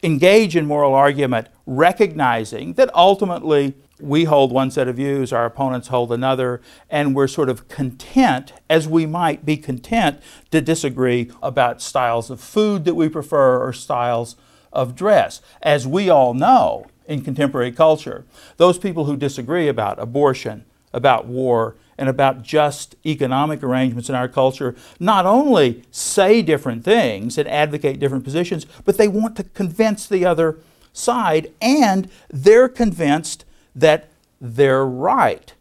engage 0.03 0.55
in 0.55 0.65
moral 0.65 0.95
argument 0.95 1.47
recognizing 1.67 2.73
that 2.73 2.93
ultimately 2.95 3.75
we 4.01 4.25
hold 4.25 4.51
one 4.51 4.71
set 4.71 4.87
of 4.87 4.95
views, 4.95 5.31
our 5.31 5.45
opponents 5.45 5.89
hold 5.89 6.11
another, 6.11 6.61
and 6.89 7.15
we're 7.15 7.27
sort 7.27 7.49
of 7.49 7.67
content, 7.67 8.53
as 8.69 8.87
we 8.87 9.05
might 9.05 9.45
be 9.45 9.57
content, 9.57 10.21
to 10.51 10.61
disagree 10.61 11.31
about 11.41 11.81
styles 11.81 12.29
of 12.29 12.39
food 12.39 12.85
that 12.85 12.95
we 12.95 13.09
prefer 13.09 13.59
or 13.65 13.73
styles 13.73 14.35
of 14.73 14.95
dress. 14.95 15.41
As 15.61 15.87
we 15.87 16.09
all 16.09 16.33
know 16.33 16.87
in 17.07 17.21
contemporary 17.21 17.71
culture, 17.71 18.25
those 18.57 18.77
people 18.77 19.05
who 19.05 19.17
disagree 19.17 19.67
about 19.67 19.99
abortion, 19.99 20.65
about 20.93 21.25
war, 21.25 21.75
and 21.97 22.09
about 22.09 22.41
just 22.41 22.95
economic 23.05 23.61
arrangements 23.61 24.09
in 24.09 24.15
our 24.15 24.27
culture 24.27 24.75
not 24.99 25.25
only 25.25 25.83
say 25.91 26.41
different 26.41 26.83
things 26.83 27.37
and 27.37 27.47
advocate 27.47 27.99
different 27.99 28.23
positions, 28.23 28.65
but 28.85 28.97
they 28.97 29.07
want 29.07 29.35
to 29.35 29.43
convince 29.43 30.07
the 30.07 30.25
other 30.25 30.57
side, 30.93 31.51
and 31.61 32.09
they're 32.29 32.67
convinced 32.67 33.45
that 33.75 34.09
they're 34.39 34.85
right. 34.85 35.53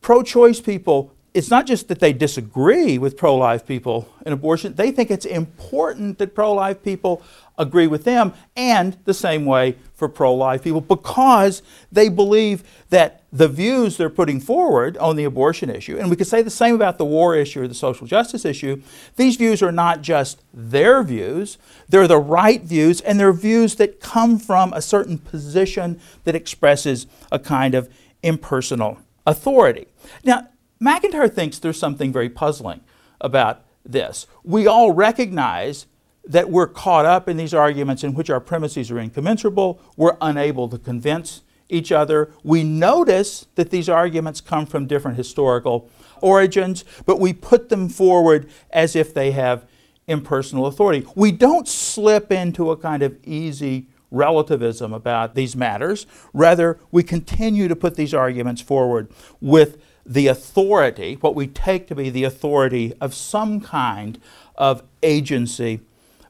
Pro 0.00 0.22
choice 0.22 0.60
people, 0.60 1.12
it's 1.32 1.50
not 1.50 1.66
just 1.66 1.88
that 1.88 2.00
they 2.00 2.12
disagree 2.12 2.98
with 2.98 3.16
pro 3.16 3.36
life 3.36 3.66
people 3.66 4.12
in 4.26 4.32
abortion, 4.32 4.74
they 4.74 4.90
think 4.90 5.10
it's 5.10 5.26
important 5.26 6.18
that 6.18 6.34
pro 6.34 6.52
life 6.52 6.82
people 6.82 7.22
agree 7.56 7.86
with 7.86 8.04
them, 8.04 8.32
and 8.56 8.96
the 9.04 9.14
same 9.14 9.44
way 9.44 9.76
for 9.94 10.08
pro 10.08 10.34
life 10.34 10.64
people 10.64 10.80
because 10.80 11.62
they 11.92 12.08
believe 12.08 12.64
that 12.88 13.22
the 13.32 13.46
views 13.46 13.96
they're 13.96 14.10
putting 14.10 14.40
forward 14.40 14.96
on 14.96 15.14
the 15.14 15.24
abortion 15.24 15.70
issue, 15.70 15.96
and 15.98 16.10
we 16.10 16.16
could 16.16 16.26
say 16.26 16.42
the 16.42 16.50
same 16.50 16.74
about 16.74 16.98
the 16.98 17.04
war 17.04 17.36
issue 17.36 17.62
or 17.62 17.68
the 17.68 17.74
social 17.74 18.06
justice 18.06 18.44
issue, 18.44 18.80
these 19.16 19.36
views 19.36 19.62
are 19.62 19.70
not 19.70 20.00
just 20.00 20.42
their 20.54 21.02
views, 21.02 21.58
they're 21.88 22.08
the 22.08 22.18
right 22.18 22.62
views, 22.62 23.00
and 23.02 23.20
they're 23.20 23.32
views 23.32 23.76
that 23.76 24.00
come 24.00 24.38
from 24.38 24.72
a 24.72 24.82
certain 24.82 25.18
position 25.18 26.00
that 26.24 26.34
expresses 26.34 27.06
a 27.30 27.38
kind 27.38 27.74
of 27.74 27.88
impersonal 28.22 28.98
authority. 29.26 29.86
Now, 30.24 30.48
MacIntyre 30.80 31.28
thinks 31.28 31.58
there's 31.58 31.78
something 31.78 32.10
very 32.10 32.30
puzzling 32.30 32.80
about 33.20 33.62
this. 33.84 34.26
We 34.42 34.66
all 34.66 34.92
recognize 34.92 35.86
that 36.24 36.50
we're 36.50 36.66
caught 36.66 37.04
up 37.04 37.28
in 37.28 37.36
these 37.36 37.52
arguments 37.52 38.02
in 38.02 38.14
which 38.14 38.30
our 38.30 38.40
premises 38.40 38.90
are 38.90 38.98
incommensurable, 38.98 39.80
we're 39.96 40.16
unable 40.20 40.68
to 40.68 40.78
convince 40.78 41.42
each 41.68 41.92
other. 41.92 42.32
We 42.42 42.64
notice 42.64 43.46
that 43.54 43.70
these 43.70 43.88
arguments 43.88 44.40
come 44.40 44.66
from 44.66 44.86
different 44.86 45.16
historical 45.16 45.88
origins, 46.20 46.84
but 47.06 47.20
we 47.20 47.32
put 47.32 47.68
them 47.68 47.88
forward 47.88 48.50
as 48.70 48.96
if 48.96 49.14
they 49.14 49.30
have 49.32 49.66
impersonal 50.06 50.66
authority. 50.66 51.06
We 51.14 51.30
don't 51.30 51.68
slip 51.68 52.32
into 52.32 52.70
a 52.70 52.76
kind 52.76 53.02
of 53.02 53.16
easy 53.24 53.88
relativism 54.10 54.92
about 54.92 55.34
these 55.34 55.54
matters. 55.54 56.06
Rather, 56.32 56.80
we 56.90 57.02
continue 57.02 57.68
to 57.68 57.76
put 57.76 57.94
these 57.94 58.12
arguments 58.12 58.60
forward 58.60 59.08
with 59.40 59.80
the 60.10 60.26
authority, 60.26 61.16
what 61.20 61.36
we 61.36 61.46
take 61.46 61.86
to 61.86 61.94
be 61.94 62.10
the 62.10 62.24
authority 62.24 62.92
of 63.00 63.14
some 63.14 63.60
kind 63.60 64.20
of 64.56 64.82
agency 65.04 65.80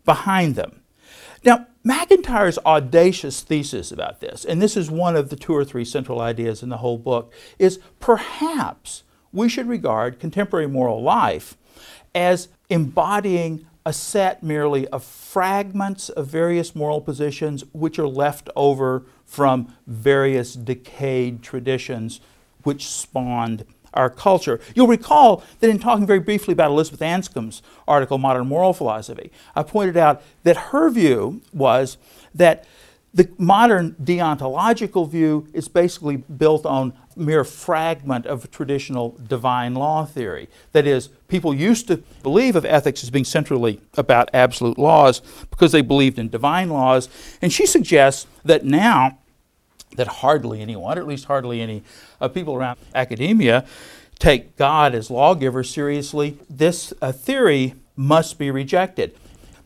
behind 0.04 0.54
them. 0.54 0.82
Now, 1.42 1.66
MacIntyre's 1.82 2.58
audacious 2.58 3.40
thesis 3.40 3.90
about 3.90 4.20
this, 4.20 4.44
and 4.44 4.60
this 4.60 4.76
is 4.76 4.90
one 4.90 5.16
of 5.16 5.30
the 5.30 5.36
two 5.36 5.54
or 5.54 5.64
three 5.64 5.86
central 5.86 6.20
ideas 6.20 6.62
in 6.62 6.68
the 6.68 6.76
whole 6.76 6.98
book, 6.98 7.32
is 7.58 7.80
perhaps 7.98 9.02
we 9.32 9.48
should 9.48 9.66
regard 9.66 10.20
contemporary 10.20 10.66
moral 10.66 11.02
life 11.02 11.56
as 12.14 12.48
embodying 12.68 13.66
a 13.86 13.94
set 13.94 14.42
merely 14.42 14.86
of 14.88 15.02
fragments 15.02 16.10
of 16.10 16.26
various 16.26 16.74
moral 16.74 17.00
positions 17.00 17.64
which 17.72 17.98
are 17.98 18.06
left 18.06 18.50
over 18.54 19.06
from 19.24 19.74
various 19.86 20.52
decayed 20.52 21.42
traditions 21.42 22.20
which 22.62 22.86
spawned 22.86 23.64
our 23.94 24.10
culture. 24.10 24.60
You'll 24.74 24.86
recall 24.86 25.42
that 25.60 25.70
in 25.70 25.78
talking 25.78 26.06
very 26.06 26.20
briefly 26.20 26.52
about 26.52 26.70
Elizabeth 26.70 27.00
Anscombe's 27.00 27.62
article, 27.88 28.18
Modern 28.18 28.46
Moral 28.46 28.72
Philosophy, 28.72 29.32
I 29.56 29.62
pointed 29.62 29.96
out 29.96 30.22
that 30.44 30.56
her 30.56 30.90
view 30.90 31.42
was 31.52 31.96
that 32.34 32.66
the 33.12 33.28
modern 33.38 33.96
deontological 34.00 35.08
view 35.08 35.48
is 35.52 35.66
basically 35.66 36.18
built 36.18 36.64
on 36.64 36.92
mere 37.16 37.42
fragment 37.42 38.24
of 38.24 38.48
traditional 38.52 39.18
divine 39.26 39.74
law 39.74 40.04
theory. 40.04 40.48
That 40.72 40.86
is, 40.86 41.08
people 41.26 41.52
used 41.52 41.88
to 41.88 41.96
believe 42.22 42.54
of 42.54 42.64
ethics 42.64 43.02
as 43.02 43.10
being 43.10 43.24
centrally 43.24 43.80
about 43.94 44.30
absolute 44.32 44.78
laws 44.78 45.22
because 45.50 45.72
they 45.72 45.82
believed 45.82 46.20
in 46.20 46.28
divine 46.28 46.70
laws. 46.70 47.08
And 47.42 47.52
she 47.52 47.66
suggests 47.66 48.28
that 48.44 48.64
now 48.64 49.18
that 49.96 50.06
hardly 50.06 50.60
anyone, 50.60 50.98
or 50.98 51.00
at 51.00 51.06
least 51.06 51.26
hardly 51.26 51.60
any 51.60 51.82
uh, 52.20 52.28
people 52.28 52.54
around 52.54 52.78
academia, 52.94 53.64
take 54.18 54.56
God 54.56 54.94
as 54.94 55.10
lawgiver 55.10 55.64
seriously, 55.64 56.38
this 56.48 56.92
uh, 57.00 57.12
theory 57.12 57.74
must 57.96 58.38
be 58.38 58.50
rejected. 58.50 59.16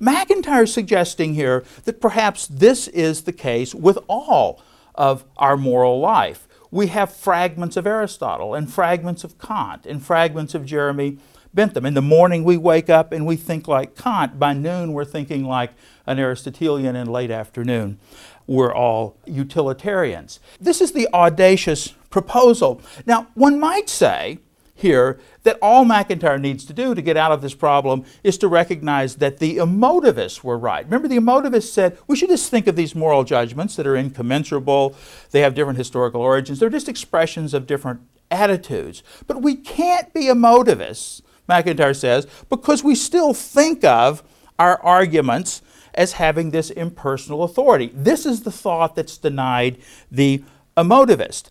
MacIntyre 0.00 0.64
is 0.64 0.72
suggesting 0.72 1.34
here 1.34 1.64
that 1.84 2.00
perhaps 2.00 2.46
this 2.46 2.88
is 2.88 3.22
the 3.22 3.32
case 3.32 3.74
with 3.74 3.98
all 4.08 4.62
of 4.94 5.24
our 5.36 5.56
moral 5.56 6.00
life. 6.00 6.46
We 6.70 6.88
have 6.88 7.14
fragments 7.14 7.76
of 7.76 7.86
Aristotle 7.86 8.54
and 8.54 8.72
fragments 8.72 9.22
of 9.24 9.38
Kant 9.38 9.86
and 9.86 10.04
fragments 10.04 10.54
of 10.54 10.66
Jeremy 10.66 11.18
Bentham. 11.52 11.86
In 11.86 11.94
the 11.94 12.02
morning, 12.02 12.42
we 12.42 12.56
wake 12.56 12.90
up 12.90 13.12
and 13.12 13.24
we 13.24 13.36
think 13.36 13.68
like 13.68 13.96
Kant. 13.96 14.40
By 14.40 14.54
noon, 14.54 14.92
we're 14.92 15.04
thinking 15.04 15.44
like 15.44 15.70
an 16.06 16.18
Aristotelian, 16.18 16.96
and 16.96 17.10
late 17.10 17.30
afternoon, 17.30 17.98
we're 18.46 18.74
all 18.74 19.16
utilitarians. 19.26 20.40
This 20.60 20.80
is 20.80 20.92
the 20.92 21.08
audacious 21.12 21.88
proposal. 22.10 22.80
Now, 23.06 23.28
one 23.34 23.58
might 23.58 23.88
say 23.88 24.38
here 24.74 25.18
that 25.44 25.58
all 25.62 25.84
MacIntyre 25.84 26.38
needs 26.38 26.64
to 26.64 26.72
do 26.72 26.94
to 26.94 27.02
get 27.02 27.16
out 27.16 27.32
of 27.32 27.42
this 27.42 27.54
problem 27.54 28.04
is 28.22 28.36
to 28.38 28.48
recognize 28.48 29.16
that 29.16 29.38
the 29.38 29.56
emotivists 29.56 30.42
were 30.42 30.58
right. 30.58 30.84
Remember, 30.84 31.08
the 31.08 31.18
emotivists 31.18 31.70
said 31.70 31.96
we 32.06 32.16
should 32.16 32.28
just 32.28 32.50
think 32.50 32.66
of 32.66 32.76
these 32.76 32.94
moral 32.94 33.24
judgments 33.24 33.76
that 33.76 33.86
are 33.86 33.96
incommensurable, 33.96 34.96
they 35.30 35.40
have 35.40 35.54
different 35.54 35.78
historical 35.78 36.20
origins, 36.20 36.58
they're 36.58 36.68
just 36.68 36.88
expressions 36.88 37.54
of 37.54 37.66
different 37.66 38.00
attitudes. 38.30 39.02
But 39.26 39.42
we 39.42 39.54
can't 39.54 40.12
be 40.12 40.24
emotivists, 40.24 41.22
MacIntyre 41.48 41.94
says, 41.94 42.26
because 42.48 42.82
we 42.82 42.94
still 42.94 43.32
think 43.32 43.84
of 43.84 44.22
our 44.58 44.80
arguments 44.82 45.62
as 45.94 46.12
having 46.12 46.50
this 46.50 46.70
impersonal 46.70 47.42
authority. 47.42 47.90
This 47.94 48.26
is 48.26 48.42
the 48.42 48.52
thought 48.52 48.96
that's 48.96 49.16
denied 49.16 49.78
the 50.10 50.44
emotivist. 50.76 51.50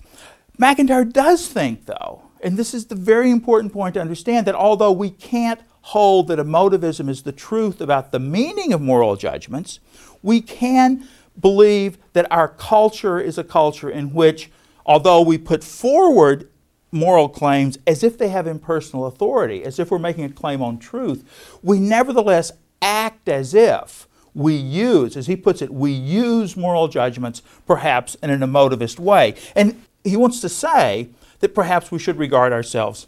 MacIntyre 0.58 1.06
does 1.06 1.48
think, 1.48 1.86
though, 1.86 2.24
and 2.42 2.58
this 2.58 2.74
is 2.74 2.88
the 2.88 2.96
very 2.96 3.32
important 3.32 3.74
point 3.74 3.94
to 3.96 4.02
understand, 4.02 4.46
that 4.46 4.56
although 4.56 4.92
we 4.92 5.10
can't 5.10 5.62
hold 5.88 6.28
that 6.28 6.40
emotivism 6.40 7.10
is 7.10 7.24
the 7.24 7.32
truth 7.32 7.82
about 7.82 8.12
the 8.12 8.20
meaning 8.20 8.72
of 8.72 8.82
moral 8.82 9.16
judgments, 9.16 9.80
we 10.22 10.42
can 10.42 11.08
believe 11.40 11.98
that 12.14 12.28
our 12.32 12.48
culture 12.48 13.20
is 13.20 13.38
a 13.38 13.44
culture 13.44 13.90
in 13.90 14.14
which, 14.14 14.52
although 14.86 15.22
we 15.22 15.38
put 15.38 15.64
forward 15.64 16.50
moral 16.92 17.28
claims 17.28 17.80
as 17.88 18.04
if 18.04 18.18
they 18.18 18.30
have 18.30 18.46
impersonal 18.46 19.08
authority, 19.08 19.64
as 19.64 19.80
if 19.80 19.90
we're 19.90 19.98
making 19.98 20.24
a 20.24 20.30
claim 20.30 20.62
on 20.62 20.78
truth, 20.78 21.24
we 21.64 21.80
nevertheless 21.80 22.52
act 22.82 23.28
as 23.28 23.54
if 23.54 24.08
we 24.36 24.56
use, 24.56 25.16
as 25.16 25.28
he 25.28 25.36
puts 25.36 25.62
it, 25.62 25.72
we 25.72 25.92
use 25.92 26.58
moral 26.58 26.88
judgments 26.88 27.42
perhaps 27.66 28.16
in 28.16 28.30
an 28.30 28.40
emotivist 28.42 29.00
way. 29.00 29.36
And 29.56 29.82
he 30.04 30.18
wants 30.18 30.42
to 30.42 30.50
say 30.50 31.10
that 31.40 31.54
perhaps 31.54 31.92
we 31.92 32.00
should 32.00 32.18
regard 32.18 32.52
ourselves 32.52 33.08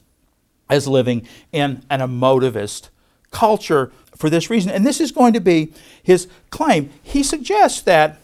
as 0.70 0.88
living 0.88 1.28
in 1.52 1.84
an 1.90 2.00
emotivist 2.00 2.90
culture 3.32 3.92
for 4.16 4.30
this 4.30 4.50
reason. 4.50 4.72
And 4.72 4.86
this 4.86 5.02
is 5.02 5.12
going 5.12 5.34
to 5.34 5.42
be 5.42 5.74
his 6.02 6.28
claim. 6.50 6.90
He 7.04 7.24
suggests 7.24 7.82
that 7.82 8.20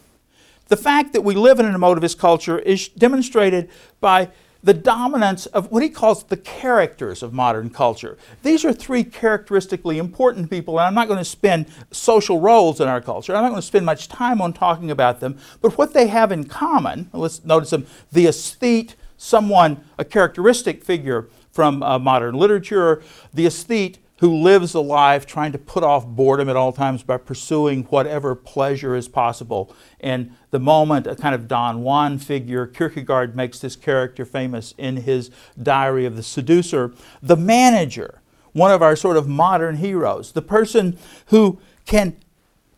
the 0.68 0.78
fact 0.78 1.14
that 1.14 1.22
we 1.22 1.36
live 1.36 1.60
in 1.60 1.66
an 1.66 1.74
emotivist 1.74 2.18
culture 2.18 2.58
is 2.60 2.88
demonstrated 2.88 3.70
by 4.00 4.30
the 4.64 4.74
dominance 4.74 5.46
of 5.48 5.72
what 5.72 5.84
he 5.84 5.90
calls 5.90 6.24
the 6.24 6.38
characters 6.38 7.24
of 7.24 7.34
modern 7.34 7.70
culture. 7.70 8.18
These 8.44 8.64
are 8.64 8.74
three 8.74 9.04
characteristically 9.04 9.98
important 9.98 10.50
people, 10.50 10.80
and 10.80 10.88
I'm 10.88 10.94
not 10.94 11.08
going 11.08 11.20
to 11.20 11.26
spend 11.26 11.68
social 11.92 12.40
roles 12.40 12.80
in 12.80 12.88
our 12.88 13.02
culture. 13.02 13.36
I'm 13.36 13.44
not 13.44 13.50
going 13.50 13.62
to 13.62 13.68
spend 13.68 13.86
much 13.86 14.08
time 14.08 14.42
on 14.42 14.54
talking 14.54 14.92
about 14.92 15.20
them, 15.20 15.38
but 15.62 15.78
what 15.78 15.94
they 15.94 16.08
have 16.08 16.32
in 16.32 16.46
common, 16.46 17.10
let's 17.14 17.44
notice 17.44 17.72
them 17.72 17.88
the 18.12 18.28
aesthete, 18.28 18.96
someone, 19.18 19.84
a 19.98 20.06
characteristic 20.06 20.84
figure 20.84 21.28
from 21.52 21.84
uh, 21.84 22.00
modern 22.00 22.36
literature, 22.36 23.02
the 23.34 23.46
aesthete 23.46 23.98
who 24.22 24.36
lives 24.36 24.76
a 24.76 24.80
life 24.80 25.26
trying 25.26 25.52
to 25.52 25.58
put 25.58 25.84
off 25.84 26.06
boredom 26.06 26.48
at 26.48 26.56
all 26.56 26.72
times 26.72 27.02
by 27.02 27.18
pursuing 27.18 27.82
whatever 27.86 28.36
pleasure 28.36 28.96
is 28.96 29.08
possible. 29.08 29.76
In 30.00 30.36
the 30.52 30.60
moment, 30.60 31.08
a 31.08 31.16
kind 31.16 31.34
of 31.34 31.48
Don 31.48 31.82
Juan 31.82 32.20
figure, 32.20 32.68
Kierkegaard 32.68 33.36
makes 33.36 33.60
this 33.60 33.76
character 33.76 34.26
famous 34.26 34.74
in 34.78 34.98
his 34.98 35.32
Diary 35.62 36.06
of 36.06 36.16
the 36.16 36.24
Seducer. 36.24 36.94
The 37.22 37.38
manager, 37.38 38.22
one 38.52 38.72
of 38.72 38.82
our 38.82 38.96
sort 38.96 39.18
of 39.18 39.28
modern 39.28 39.78
heroes, 39.78 40.34
the 40.34 40.42
person 40.42 40.98
who 41.28 41.60
can 41.86 42.18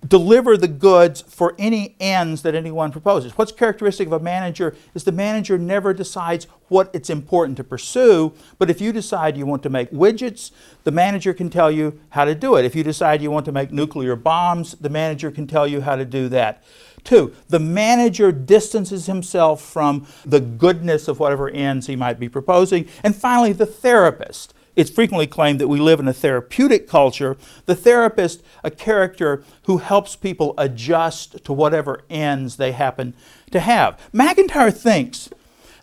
deliver 0.08 0.58
the 0.58 0.68
goods 0.68 1.22
for 1.22 1.56
any 1.58 1.96
ends 2.00 2.42
that 2.42 2.56
anyone 2.56 2.92
proposes. 2.92 3.38
What's 3.38 3.52
characteristic 3.52 4.08
of 4.08 4.14
a 4.14 4.20
manager 4.20 4.76
is 4.94 5.04
the 5.04 5.12
manager 5.12 5.58
never 5.58 5.94
decides 5.94 6.48
what 6.68 6.90
it's 6.94 7.10
important 7.10 7.58
to 7.58 7.64
pursue, 7.64 8.34
but 8.58 8.70
if 8.70 8.82
you 8.82 8.92
decide 8.92 9.38
you 9.38 9.46
want 9.46 9.64
to 9.64 9.70
make 9.70 9.92
widgets, 9.92 10.52
the 10.84 10.92
manager 10.92 11.34
can 11.34 11.50
tell 11.50 11.72
you 11.72 12.00
how 12.10 12.26
to 12.26 12.36
do 12.36 12.56
it. 12.56 12.66
If 12.66 12.76
you 12.76 12.84
decide 12.84 13.22
you 13.22 13.32
want 13.32 13.46
to 13.46 13.52
make 13.52 13.72
nuclear 13.72 14.16
bombs, 14.16 14.74
the 14.76 14.90
manager 14.90 15.32
can 15.32 15.48
tell 15.48 15.68
you 15.68 15.82
how 15.82 15.96
to 15.96 16.06
do 16.06 16.30
that. 16.30 16.64
Two, 17.04 17.34
the 17.50 17.60
manager 17.60 18.32
distances 18.32 19.08
himself 19.08 19.62
from 19.62 20.08
the 20.26 20.40
goodness 20.40 21.08
of 21.08 21.20
whatever 21.20 21.50
ends 21.50 21.88
he 21.88 21.96
might 21.96 22.20
be 22.20 22.30
proposing. 22.30 22.88
And 23.04 23.16
finally, 23.16 23.52
the 23.52 23.66
therapist 23.66 24.54
it's 24.76 24.90
frequently 24.90 25.28
claimed 25.28 25.60
that 25.60 25.68
we 25.68 25.80
live 25.80 26.00
in 26.00 26.08
a 26.08 26.14
therapeutic 26.14 26.88
culture. 26.88 27.38
The 27.66 27.76
therapist, 27.76 28.44
a 28.64 28.72
character 28.72 29.44
who 29.64 29.78
helps 29.78 30.16
people 30.16 30.54
adjust 30.58 31.44
to 31.46 31.54
whatever 31.54 32.02
ends 32.10 32.58
they 32.58 32.72
happen 32.72 33.14
to 33.52 33.60
have. 33.60 34.00
MacIntyre 34.12 34.72
thinks 34.72 35.30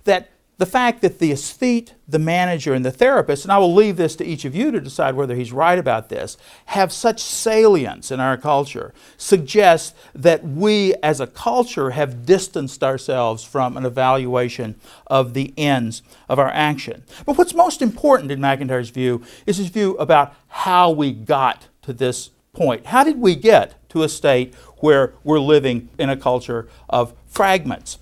that 0.05 0.31
the 0.61 0.67
fact 0.67 1.01
that 1.01 1.21
the 1.21 1.33
aesthete, 1.33 1.95
the 2.07 2.19
manager, 2.19 2.75
and 2.75 2.85
the 2.85 2.91
therapist, 2.91 3.47
and 3.47 3.51
I 3.51 3.57
will 3.57 3.75
leave 3.75 3.97
this 3.97 4.15
to 4.17 4.27
each 4.27 4.45
of 4.45 4.55
you 4.55 4.71
to 4.71 4.79
decide 4.79 5.15
whether 5.15 5.35
he's 5.35 5.55
right 5.55 5.79
about 5.79 6.11
this, 6.11 6.37
have 6.67 6.93
such 6.93 7.23
salience 7.23 8.11
in 8.11 8.21
our 8.21 8.37
culture 8.37 8.93
suggests 9.17 9.95
that 10.15 10.45
we 10.45 10.95
as 11.03 11.19
a 11.19 11.27
culture 11.27 11.93
have 11.93 12.27
distanced 12.27 12.85
ourselves 12.85 13.43
from 13.43 13.79
an 13.79 13.87
evaluation 13.87 14.75
of 15.07 15.33
the 15.33 15.55
ends 15.57 16.03
of 16.29 16.39
our 16.39 16.51
action. 16.51 17.05
But 17.25 17.39
what's 17.39 17.55
most 17.55 17.81
important 17.81 18.31
in 18.31 18.39
MacIntyre's 18.39 18.91
view 18.91 19.23
is 19.47 19.57
his 19.57 19.69
view 19.69 19.97
about 19.97 20.35
how 20.49 20.91
we 20.91 21.13
got 21.13 21.69
to 21.81 21.95
this 21.95 22.33
point. 22.53 22.85
How 22.85 23.03
did 23.03 23.19
we 23.19 23.35
get 23.35 23.89
to 23.89 24.03
a 24.03 24.11
state 24.11 24.55
where 24.77 25.15
we're 25.25 25.41
living 25.41 25.89
in 25.99 26.11
a 26.11 26.19
culture 26.19 26.69
of 26.91 27.15
fragments? 27.27 27.97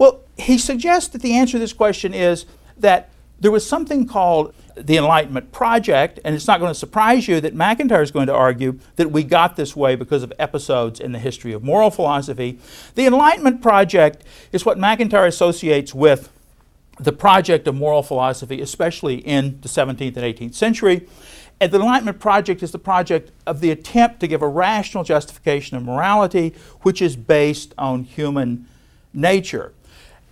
Well, 0.00 0.22
he 0.38 0.56
suggests 0.56 1.10
that 1.10 1.20
the 1.20 1.34
answer 1.34 1.52
to 1.52 1.58
this 1.58 1.74
question 1.74 2.14
is 2.14 2.46
that 2.78 3.10
there 3.38 3.50
was 3.50 3.66
something 3.66 4.06
called 4.06 4.54
the 4.74 4.96
Enlightenment 4.96 5.52
Project, 5.52 6.18
and 6.24 6.34
it's 6.34 6.46
not 6.46 6.58
going 6.58 6.70
to 6.70 6.78
surprise 6.78 7.28
you 7.28 7.38
that 7.42 7.54
MacIntyre 7.54 8.00
is 8.00 8.10
going 8.10 8.26
to 8.28 8.34
argue 8.34 8.78
that 8.96 9.10
we 9.10 9.22
got 9.22 9.56
this 9.56 9.76
way 9.76 9.96
because 9.96 10.22
of 10.22 10.32
episodes 10.38 11.00
in 11.00 11.12
the 11.12 11.18
history 11.18 11.52
of 11.52 11.62
moral 11.62 11.90
philosophy. 11.90 12.58
The 12.94 13.04
Enlightenment 13.04 13.60
Project 13.60 14.24
is 14.52 14.64
what 14.64 14.78
MacIntyre 14.78 15.26
associates 15.26 15.94
with 15.94 16.32
the 16.98 17.12
project 17.12 17.68
of 17.68 17.74
moral 17.74 18.02
philosophy, 18.02 18.62
especially 18.62 19.16
in 19.16 19.60
the 19.60 19.68
17th 19.68 20.16
and 20.16 20.24
18th 20.24 20.54
century. 20.54 21.06
And 21.60 21.70
the 21.70 21.78
Enlightenment 21.78 22.20
Project 22.20 22.62
is 22.62 22.72
the 22.72 22.78
project 22.78 23.32
of 23.46 23.60
the 23.60 23.70
attempt 23.70 24.20
to 24.20 24.26
give 24.26 24.40
a 24.40 24.48
rational 24.48 25.04
justification 25.04 25.76
of 25.76 25.82
morality, 25.82 26.54
which 26.80 27.02
is 27.02 27.16
based 27.16 27.74
on 27.76 28.04
human 28.04 28.66
nature 29.12 29.74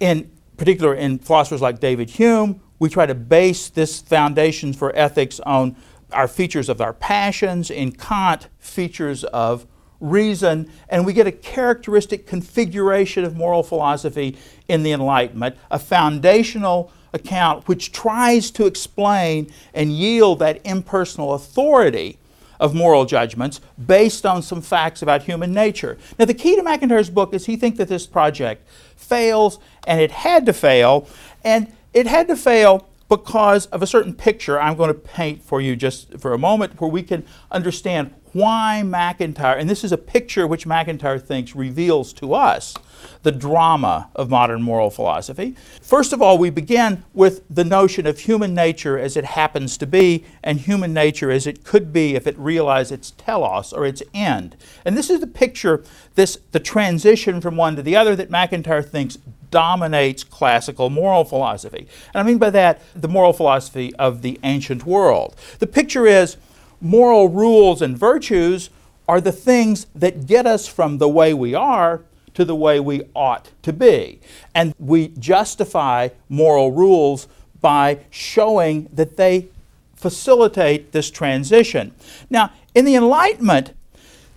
in 0.00 0.30
particular 0.56 0.94
in 0.94 1.18
philosophers 1.18 1.60
like 1.60 1.80
David 1.80 2.10
Hume, 2.10 2.60
we 2.78 2.88
try 2.88 3.06
to 3.06 3.14
base 3.14 3.68
this 3.68 4.00
foundation 4.00 4.72
for 4.72 4.94
ethics 4.94 5.40
on 5.40 5.76
our 6.12 6.28
features 6.28 6.68
of 6.68 6.80
our 6.80 6.92
passions, 6.92 7.70
in 7.70 7.92
Kant, 7.92 8.48
features 8.58 9.24
of 9.24 9.66
reason, 10.00 10.70
and 10.88 11.04
we 11.04 11.12
get 11.12 11.26
a 11.26 11.32
characteristic 11.32 12.26
configuration 12.26 13.24
of 13.24 13.36
moral 13.36 13.62
philosophy 13.62 14.36
in 14.68 14.82
the 14.82 14.92
Enlightenment, 14.92 15.56
a 15.70 15.78
foundational 15.78 16.92
account 17.12 17.66
which 17.66 17.90
tries 17.90 18.50
to 18.52 18.66
explain 18.66 19.50
and 19.74 19.92
yield 19.92 20.38
that 20.38 20.60
impersonal 20.64 21.34
authority 21.34 22.18
of 22.60 22.74
moral 22.74 23.04
judgments 23.04 23.60
based 23.86 24.26
on 24.26 24.42
some 24.42 24.60
facts 24.60 25.02
about 25.02 25.22
human 25.22 25.52
nature. 25.52 25.98
Now, 26.18 26.24
the 26.24 26.34
key 26.34 26.56
to 26.56 26.62
MacIntyre's 26.62 27.10
book 27.10 27.34
is 27.34 27.46
he 27.46 27.56
thinks 27.56 27.78
that 27.78 27.88
this 27.88 28.06
project 28.06 28.68
fails, 28.96 29.58
and 29.86 30.00
it 30.00 30.10
had 30.10 30.46
to 30.46 30.52
fail, 30.52 31.08
and 31.44 31.72
it 31.94 32.06
had 32.06 32.28
to 32.28 32.36
fail 32.36 32.88
because 33.08 33.66
of 33.66 33.82
a 33.82 33.86
certain 33.86 34.14
picture 34.14 34.60
I'm 34.60 34.76
going 34.76 34.88
to 34.88 34.94
paint 34.94 35.42
for 35.42 35.60
you 35.60 35.76
just 35.76 36.18
for 36.18 36.34
a 36.34 36.38
moment 36.38 36.80
where 36.80 36.90
we 36.90 37.02
can 37.02 37.24
understand 37.50 38.14
why 38.32 38.82
MacIntyre, 38.82 39.56
and 39.56 39.70
this 39.70 39.82
is 39.82 39.92
a 39.92 39.98
picture 39.98 40.46
which 40.46 40.66
MacIntyre 40.66 41.18
thinks 41.18 41.56
reveals 41.56 42.12
to 42.14 42.34
us 42.34 42.74
the 43.22 43.32
drama 43.32 44.10
of 44.14 44.30
modern 44.30 44.62
moral 44.62 44.90
philosophy. 44.90 45.54
First 45.80 46.12
of 46.12 46.22
all, 46.22 46.38
we 46.38 46.50
begin 46.50 47.04
with 47.14 47.42
the 47.48 47.64
notion 47.64 48.06
of 48.06 48.20
human 48.20 48.54
nature 48.54 48.98
as 48.98 49.16
it 49.16 49.24
happens 49.24 49.76
to 49.78 49.86
be, 49.86 50.24
and 50.42 50.60
human 50.60 50.92
nature 50.92 51.30
as 51.30 51.46
it 51.46 51.64
could 51.64 51.92
be 51.92 52.14
if 52.14 52.26
it 52.26 52.38
realized 52.38 52.92
its 52.92 53.10
telos 53.12 53.72
or 53.72 53.86
its 53.86 54.02
end. 54.14 54.56
And 54.84 54.96
this 54.96 55.10
is 55.10 55.20
the 55.20 55.26
picture, 55.26 55.84
this 56.14 56.38
the 56.52 56.60
transition 56.60 57.40
from 57.40 57.56
one 57.56 57.76
to 57.76 57.82
the 57.82 57.96
other 57.96 58.16
that 58.16 58.30
MacIntyre 58.30 58.82
thinks 58.82 59.18
dominates 59.50 60.24
classical 60.24 60.90
moral 60.90 61.24
philosophy. 61.24 61.88
And 62.12 62.20
I 62.20 62.22
mean 62.22 62.38
by 62.38 62.50
that 62.50 62.82
the 62.94 63.08
moral 63.08 63.32
philosophy 63.32 63.94
of 63.96 64.22
the 64.22 64.38
ancient 64.42 64.84
world. 64.84 65.36
The 65.58 65.66
picture 65.66 66.06
is 66.06 66.36
moral 66.80 67.28
rules 67.28 67.82
and 67.82 67.96
virtues 67.96 68.70
are 69.08 69.20
the 69.20 69.32
things 69.32 69.86
that 69.94 70.26
get 70.26 70.46
us 70.46 70.66
from 70.68 70.98
the 70.98 71.08
way 71.08 71.32
we 71.32 71.54
are 71.54 72.02
to 72.38 72.44
the 72.44 72.54
way 72.54 72.78
we 72.78 73.02
ought 73.16 73.50
to 73.62 73.72
be. 73.72 74.20
And 74.54 74.72
we 74.78 75.08
justify 75.18 76.10
moral 76.28 76.70
rules 76.70 77.26
by 77.60 77.98
showing 78.10 78.88
that 78.92 79.16
they 79.16 79.48
facilitate 79.96 80.92
this 80.92 81.10
transition. 81.10 81.92
Now, 82.30 82.52
in 82.76 82.84
the 82.84 82.94
Enlightenment, 82.94 83.74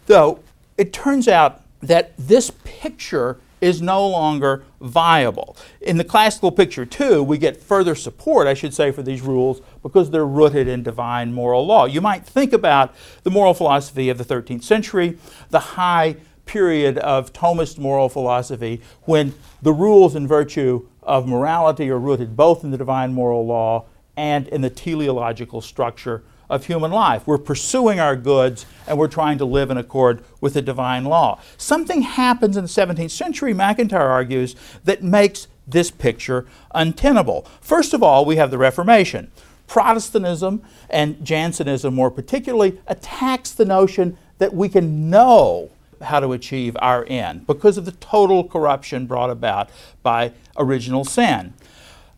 though, 0.08 0.40
it 0.80 0.92
turns 0.92 1.28
out 1.28 1.62
that 1.82 2.18
this 2.18 2.52
picture 2.64 3.38
is 3.62 3.84
no 3.84 4.08
longer 4.08 4.64
viable. 4.82 5.56
In 5.80 5.98
the 5.98 6.04
classical 6.04 6.52
picture, 6.52 6.88
too, 6.88 7.22
we 7.22 7.38
get 7.38 7.56
further 7.56 7.94
support, 7.94 8.48
I 8.48 8.56
should 8.56 8.74
say, 8.74 8.90
for 8.90 9.04
these 9.04 9.22
rules 9.22 9.62
because 9.84 10.10
they're 10.10 10.26
rooted 10.26 10.68
in 10.68 10.82
divine 10.82 11.32
moral 11.34 11.68
law. 11.68 11.86
You 11.86 12.02
might 12.02 12.26
think 12.26 12.52
about 12.52 12.96
the 13.22 13.30
moral 13.30 13.54
philosophy 13.54 14.10
of 14.10 14.18
the 14.18 14.26
13th 14.26 14.64
century, 14.64 15.20
the 15.52 15.60
high 15.60 16.16
period 16.52 16.98
of 16.98 17.32
Thomist 17.32 17.78
moral 17.78 18.10
philosophy, 18.10 18.82
when 19.04 19.34
the 19.62 19.72
rules 19.72 20.16
and 20.16 20.28
virtue 20.28 20.86
of 21.02 21.26
morality 21.26 21.90
are 21.90 21.98
rooted 21.98 22.36
both 22.36 22.66
in 22.66 22.72
the 22.72 22.78
divine 22.78 23.14
moral 23.14 23.46
law 23.46 23.86
and 24.18 24.50
in 24.50 24.60
the 24.60 24.70
teleological 24.70 25.62
structure 25.62 26.24
of 26.50 26.66
human 26.66 26.92
life. 26.92 27.26
We're 27.26 27.38
pursuing 27.38 28.02
our 28.02 28.18
goods 28.18 28.66
and 28.86 28.98
we're 28.98 29.08
trying 29.08 29.38
to 29.38 29.46
live 29.46 29.72
in 29.72 29.78
accord 29.78 30.26
with 30.42 30.56
the 30.56 30.62
divine 30.62 31.06
law. 31.06 31.40
Something 31.56 32.02
happens 32.02 32.58
in 32.58 32.66
the 32.66 32.70
17th 32.70 33.12
century, 33.12 33.54
MacIntyre 33.54 34.10
argues, 34.10 34.58
that 34.84 35.02
makes 35.02 35.48
this 35.66 35.90
picture 35.90 36.46
untenable. 36.76 37.48
First 37.62 37.94
of 37.94 38.04
all, 38.04 38.26
we 38.26 38.36
have 38.36 38.52
the 38.52 38.58
Reformation. 38.58 39.32
Protestantism 39.68 40.62
and 40.90 41.24
Jansenism, 41.24 41.94
more 41.94 42.12
particularly, 42.12 42.82
attacks 42.88 43.52
the 43.52 43.64
notion 43.64 44.18
that 44.40 44.54
we 44.54 44.68
can 44.68 45.10
know 45.10 45.72
how 46.04 46.20
to 46.20 46.32
achieve 46.34 46.76
our 46.80 47.06
end 47.08 47.48
because 47.48 47.78
of 47.78 47.86
the 47.86 47.92
total 47.94 48.48
corruption 48.48 49.06
brought 49.06 49.30
about 49.30 49.70
by 50.04 50.34
original 50.58 51.04
sin. 51.04 51.54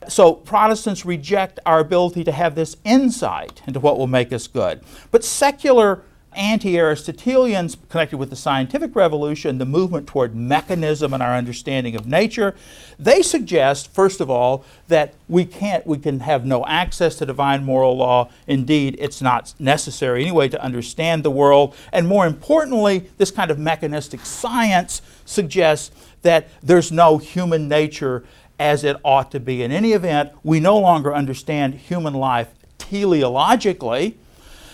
So 0.07 0.33
Protestants 0.33 1.05
reject 1.05 1.59
our 1.65 1.79
ability 1.79 2.23
to 2.25 2.31
have 2.31 2.55
this 2.55 2.75
insight 2.83 3.61
into 3.67 3.79
what 3.79 3.97
will 3.97 4.07
make 4.07 4.33
us 4.33 4.47
good. 4.47 4.81
But 5.11 5.23
secular 5.23 6.03
anti 6.35 6.77
Aristotelians 6.77 7.77
connected 7.89 8.17
with 8.17 8.29
the 8.29 8.35
scientific 8.35 8.95
revolution, 8.95 9.57
the 9.57 9.65
movement 9.65 10.07
toward 10.07 10.35
mechanism 10.35 11.13
and 11.13 11.23
our 11.23 11.35
understanding 11.35 11.95
of 11.95 12.05
nature, 12.05 12.55
they 12.99 13.21
suggest, 13.21 13.93
first 13.93 14.21
of 14.21 14.29
all, 14.29 14.65
that 14.87 15.13
we 15.27 15.45
can't, 15.45 15.85
we 15.87 15.97
can 15.97 16.21
have 16.21 16.45
no 16.45 16.65
access 16.65 17.15
to 17.15 17.25
divine 17.25 17.63
moral 17.63 17.97
law. 17.97 18.29
Indeed, 18.47 18.95
it's 18.99 19.21
not 19.21 19.53
necessary 19.59 20.21
anyway 20.21 20.49
to 20.49 20.61
understand 20.61 21.23
the 21.23 21.31
world. 21.31 21.75
And 21.91 22.07
more 22.07 22.25
importantly, 22.25 23.09
this 23.17 23.31
kind 23.31 23.51
of 23.51 23.59
mechanistic 23.59 24.25
science 24.25 25.01
suggests 25.25 25.91
that 26.21 26.49
there's 26.61 26.91
no 26.91 27.17
human 27.17 27.67
nature 27.67 28.23
as 28.59 28.83
it 28.83 28.95
ought 29.03 29.31
to 29.31 29.39
be. 29.39 29.63
In 29.63 29.71
any 29.71 29.93
event, 29.93 30.31
we 30.43 30.59
no 30.59 30.77
longer 30.77 31.13
understand 31.13 31.75
human 31.75 32.13
life 32.13 32.49
teleologically 32.77 34.15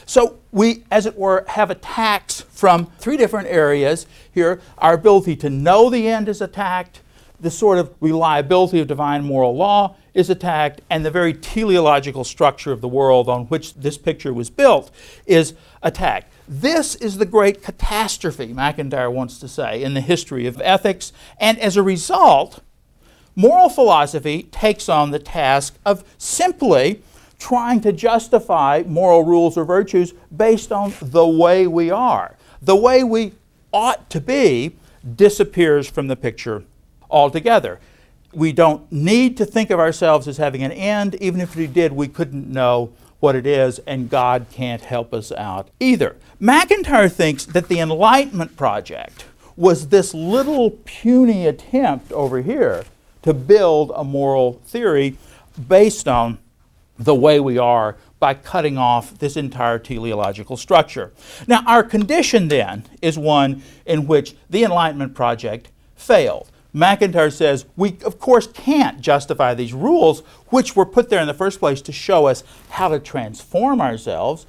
so 0.09 0.39
we, 0.51 0.85
as 0.89 1.05
it 1.05 1.15
were, 1.15 1.45
have 1.49 1.69
attacks 1.69 2.41
from 2.41 2.87
three 2.97 3.15
different 3.15 3.47
areas 3.47 4.07
here. 4.33 4.59
Our 4.79 4.95
ability 4.95 5.35
to 5.35 5.51
know 5.51 5.91
the 5.91 6.07
end 6.07 6.27
is 6.27 6.41
attacked, 6.41 7.01
the 7.39 7.51
sort 7.51 7.77
of 7.77 7.93
reliability 7.99 8.79
of 8.79 8.87
divine 8.87 9.23
moral 9.23 9.55
law 9.55 9.97
is 10.15 10.31
attacked, 10.31 10.81
and 10.89 11.05
the 11.05 11.11
very 11.11 11.35
teleological 11.35 12.23
structure 12.23 12.71
of 12.71 12.81
the 12.81 12.87
world 12.87 13.29
on 13.29 13.45
which 13.49 13.75
this 13.75 13.99
picture 13.99 14.33
was 14.33 14.49
built 14.49 14.89
is 15.27 15.53
attacked. 15.83 16.33
This 16.47 16.95
is 16.95 17.19
the 17.19 17.27
great 17.27 17.61
catastrophe, 17.61 18.47
MacIntyre 18.47 19.11
wants 19.11 19.37
to 19.37 19.47
say, 19.47 19.83
in 19.83 19.93
the 19.93 20.01
history 20.01 20.47
of 20.47 20.59
ethics, 20.61 21.13
and 21.39 21.59
as 21.59 21.77
a 21.77 21.83
result, 21.83 22.61
moral 23.35 23.69
philosophy 23.69 24.41
takes 24.51 24.89
on 24.89 25.11
the 25.11 25.19
task 25.19 25.77
of 25.85 26.03
simply 26.17 27.03
trying 27.39 27.81
to 27.81 27.91
justify 27.91 28.83
moral 28.85 29.23
rules 29.23 29.57
or 29.57 29.65
virtues 29.65 30.13
based 30.35 30.71
on 30.71 30.93
the 31.01 31.25
way 31.25 31.65
we 31.65 31.89
are. 31.89 32.35
The 32.61 32.75
way 32.75 33.03
we 33.03 33.33
ought 33.71 34.09
to 34.09 34.21
be 34.21 34.75
disappears 35.15 35.89
from 35.89 36.07
the 36.07 36.15
picture 36.15 36.63
altogether. 37.09 37.79
We 38.33 38.51
don't 38.51 38.91
need 38.91 39.37
to 39.37 39.45
think 39.45 39.71
of 39.71 39.79
ourselves 39.79 40.27
as 40.27 40.37
having 40.37 40.61
an 40.61 40.71
end. 40.71 41.15
Even 41.15 41.41
if 41.41 41.55
we 41.55 41.65
did, 41.65 41.93
we 41.93 42.07
couldn't 42.07 42.47
know 42.47 42.91
what 43.19 43.35
it 43.35 43.45
is, 43.45 43.79
and 43.79 44.09
God 44.09 44.45
can't 44.51 44.81
help 44.81 45.13
us 45.13 45.31
out 45.31 45.69
either. 45.79 46.15
MacIntyre 46.39 47.09
thinks 47.09 47.45
that 47.45 47.67
the 47.67 47.79
Enlightenment 47.79 48.55
Project 48.55 49.25
was 49.55 49.89
this 49.89 50.13
little 50.13 50.71
puny 50.85 51.45
attempt 51.45 52.11
over 52.11 52.41
here 52.41 52.85
to 53.23 53.33
build 53.33 53.91
a 53.93 54.03
moral 54.03 54.53
theory 54.65 55.17
based 55.67 56.07
on 56.07 56.37
the 56.99 57.15
way 57.15 57.39
we 57.39 57.57
are 57.57 57.95
by 58.19 58.33
cutting 58.33 58.77
off 58.77 59.17
this 59.17 59.37
entire 59.37 59.79
teleological 59.79 60.57
structure. 60.57 61.13
Now, 61.47 61.63
our 61.65 61.83
condition 61.83 62.49
then 62.49 62.85
is 63.01 63.17
one 63.17 63.63
in 63.85 64.05
which 64.05 64.35
the 64.49 64.63
Enlightenment 64.63 65.15
Project 65.15 65.71
failed. 65.95 66.51
MacIntyre 66.73 67.31
says 67.31 67.65
we, 67.75 67.97
of 68.05 68.19
course, 68.19 68.47
can't 68.47 69.01
justify 69.01 69.53
these 69.53 69.73
rules, 69.73 70.19
which 70.47 70.75
were 70.75 70.85
put 70.85 71.09
there 71.09 71.21
in 71.21 71.27
the 71.27 71.33
first 71.33 71.59
place 71.59 71.81
to 71.83 71.91
show 71.91 72.27
us 72.27 72.43
how 72.71 72.89
to 72.89 72.99
transform 72.99 73.81
ourselves, 73.81 74.45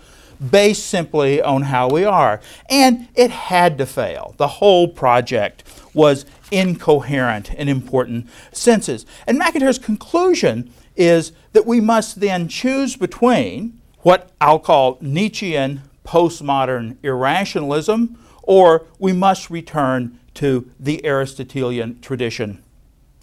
based 0.51 0.87
simply 0.87 1.41
on 1.41 1.63
how 1.63 1.89
we 1.89 2.05
are. 2.05 2.41
And 2.69 3.09
it 3.15 3.31
had 3.31 3.79
to 3.79 3.87
fail. 3.87 4.35
The 4.39 4.49
whole 4.49 4.89
project 4.89 5.65
was 5.95 6.27
incoherent 6.51 7.53
in 7.55 7.69
important 7.69 8.29
senses. 8.53 9.07
And 9.27 9.39
MacIntyre's 9.39 9.79
conclusion 9.79 10.73
is 11.01 11.33
that 11.55 11.67
we 11.67 11.81
must 11.81 12.21
then 12.21 12.47
choose 12.47 12.95
between 12.95 13.81
what 14.01 14.31
I'll 14.39 14.59
call 14.59 14.99
Nietzschean 15.01 15.81
postmodern 16.05 16.99
irrationalism, 17.03 18.19
or 18.43 18.85
we 18.99 19.15
must 19.15 19.49
return 19.49 20.21
to 20.35 20.71
the 20.79 21.05
Aristotelian 21.07 22.01
tradition 22.01 22.63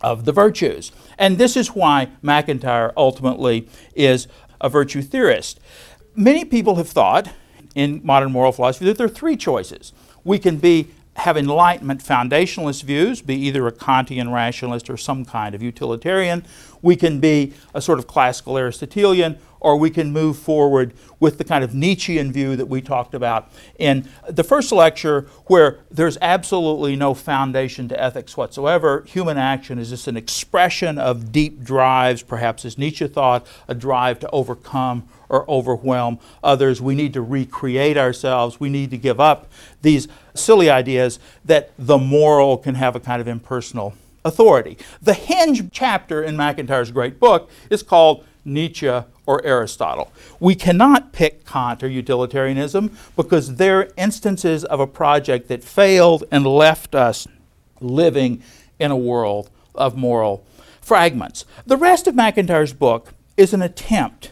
of 0.01 0.25
the 0.25 0.31
virtues. 0.31 0.91
And 1.19 1.37
this 1.37 1.55
is 1.55 1.69
why 1.69 2.09
MacIntyre 2.23 2.93
ultimately 2.97 3.69
is 3.95 4.27
a 4.59 4.69
virtue 4.69 5.03
theorist. 5.03 5.59
Many 6.15 6.45
people 6.45 6.75
have 6.75 6.89
thought 6.89 7.29
in 7.75 8.01
modern 8.03 8.31
moral 8.31 8.51
philosophy 8.51 8.85
that 8.85 8.97
there 8.97 9.05
are 9.05 9.09
three 9.09 9.37
choices. 9.37 9.93
We 10.23 10.39
can 10.39 10.57
be 10.57 10.87
have 11.17 11.35
Enlightenment 11.35 12.03
foundationalist 12.03 12.83
views, 12.83 13.21
be 13.21 13.35
either 13.35 13.65
a 13.67 13.71
Kantian 13.71 14.31
rationalist 14.31 14.89
or 14.89 14.97
some 14.97 15.25
kind 15.25 15.55
of 15.55 15.63
utilitarian. 15.63 16.45
We 16.81 16.95
can 16.95 17.19
be 17.19 17.53
a 17.73 17.81
sort 17.81 17.97
of 17.97 18.05
classical 18.05 18.57
Aristotelian, 18.57 19.39
or 19.59 19.77
we 19.77 19.89
can 19.89 20.11
move 20.11 20.37
forward 20.37 20.93
with 21.19 21.37
the 21.37 21.43
kind 21.43 21.63
of 21.63 21.73
Nietzschean 21.73 22.31
view 22.31 22.55
that 22.55 22.67
we 22.67 22.81
talked 22.81 23.13
about 23.13 23.51
in 23.79 24.07
the 24.29 24.43
first 24.43 24.71
lecture, 24.71 25.27
where 25.45 25.79
there's 25.89 26.17
absolutely 26.21 26.95
no 26.95 27.13
foundation 27.13 27.87
to 27.89 28.01
ethics 28.01 28.37
whatsoever. 28.37 29.03
Human 29.07 29.37
action 29.37 29.79
is 29.79 29.89
just 29.89 30.07
an 30.07 30.17
expression 30.17 30.97
of 30.97 31.31
deep 31.31 31.63
drives, 31.63 32.21
perhaps 32.21 32.65
as 32.65 32.77
Nietzsche 32.77 33.07
thought, 33.07 33.47
a 33.67 33.75
drive 33.75 34.19
to 34.19 34.29
overcome 34.29 35.07
or 35.29 35.49
overwhelm 35.49 36.19
others. 36.43 36.81
We 36.81 36.95
need 36.95 37.13
to 37.13 37.21
recreate 37.21 37.97
ourselves. 37.97 38.59
We 38.59 38.69
need 38.69 38.91
to 38.91 38.97
give 38.97 39.19
up 39.19 39.51
these 39.81 40.07
silly 40.33 40.69
ideas 40.69 41.19
that 41.45 41.71
the 41.77 41.97
moral 41.97 42.57
can 42.57 42.75
have 42.75 42.95
a 42.95 42.99
kind 42.99 43.21
of 43.21 43.27
impersonal 43.27 43.93
authority. 44.23 44.77
The 45.01 45.13
hinge 45.13 45.71
chapter 45.71 46.21
in 46.23 46.37
MacIntyre's 46.37 46.91
great 46.91 47.19
book 47.19 47.49
is 47.69 47.83
called 47.83 48.25
Nietzsche 48.45 49.01
or 49.27 49.45
Aristotle. 49.45 50.11
We 50.39 50.55
cannot 50.55 51.11
pick 51.11 51.45
Kant 51.45 51.83
or 51.83 51.87
utilitarianism 51.87 52.97
because 53.15 53.57
they're 53.57 53.91
instances 53.97 54.63
of 54.63 54.79
a 54.79 54.87
project 54.87 55.49
that 55.49 55.63
failed 55.63 56.23
and 56.31 56.47
left 56.47 56.95
us 56.95 57.27
living 57.79 58.41
in 58.79 58.89
a 58.89 58.97
world 58.97 59.51
of 59.75 59.95
moral 59.95 60.43
fragments. 60.81 61.45
The 61.65 61.77
rest 61.77 62.07
of 62.07 62.15
MacIntyre's 62.15 62.73
book 62.73 63.13
is 63.35 63.53
an 63.53 63.61
attempt 63.61 64.31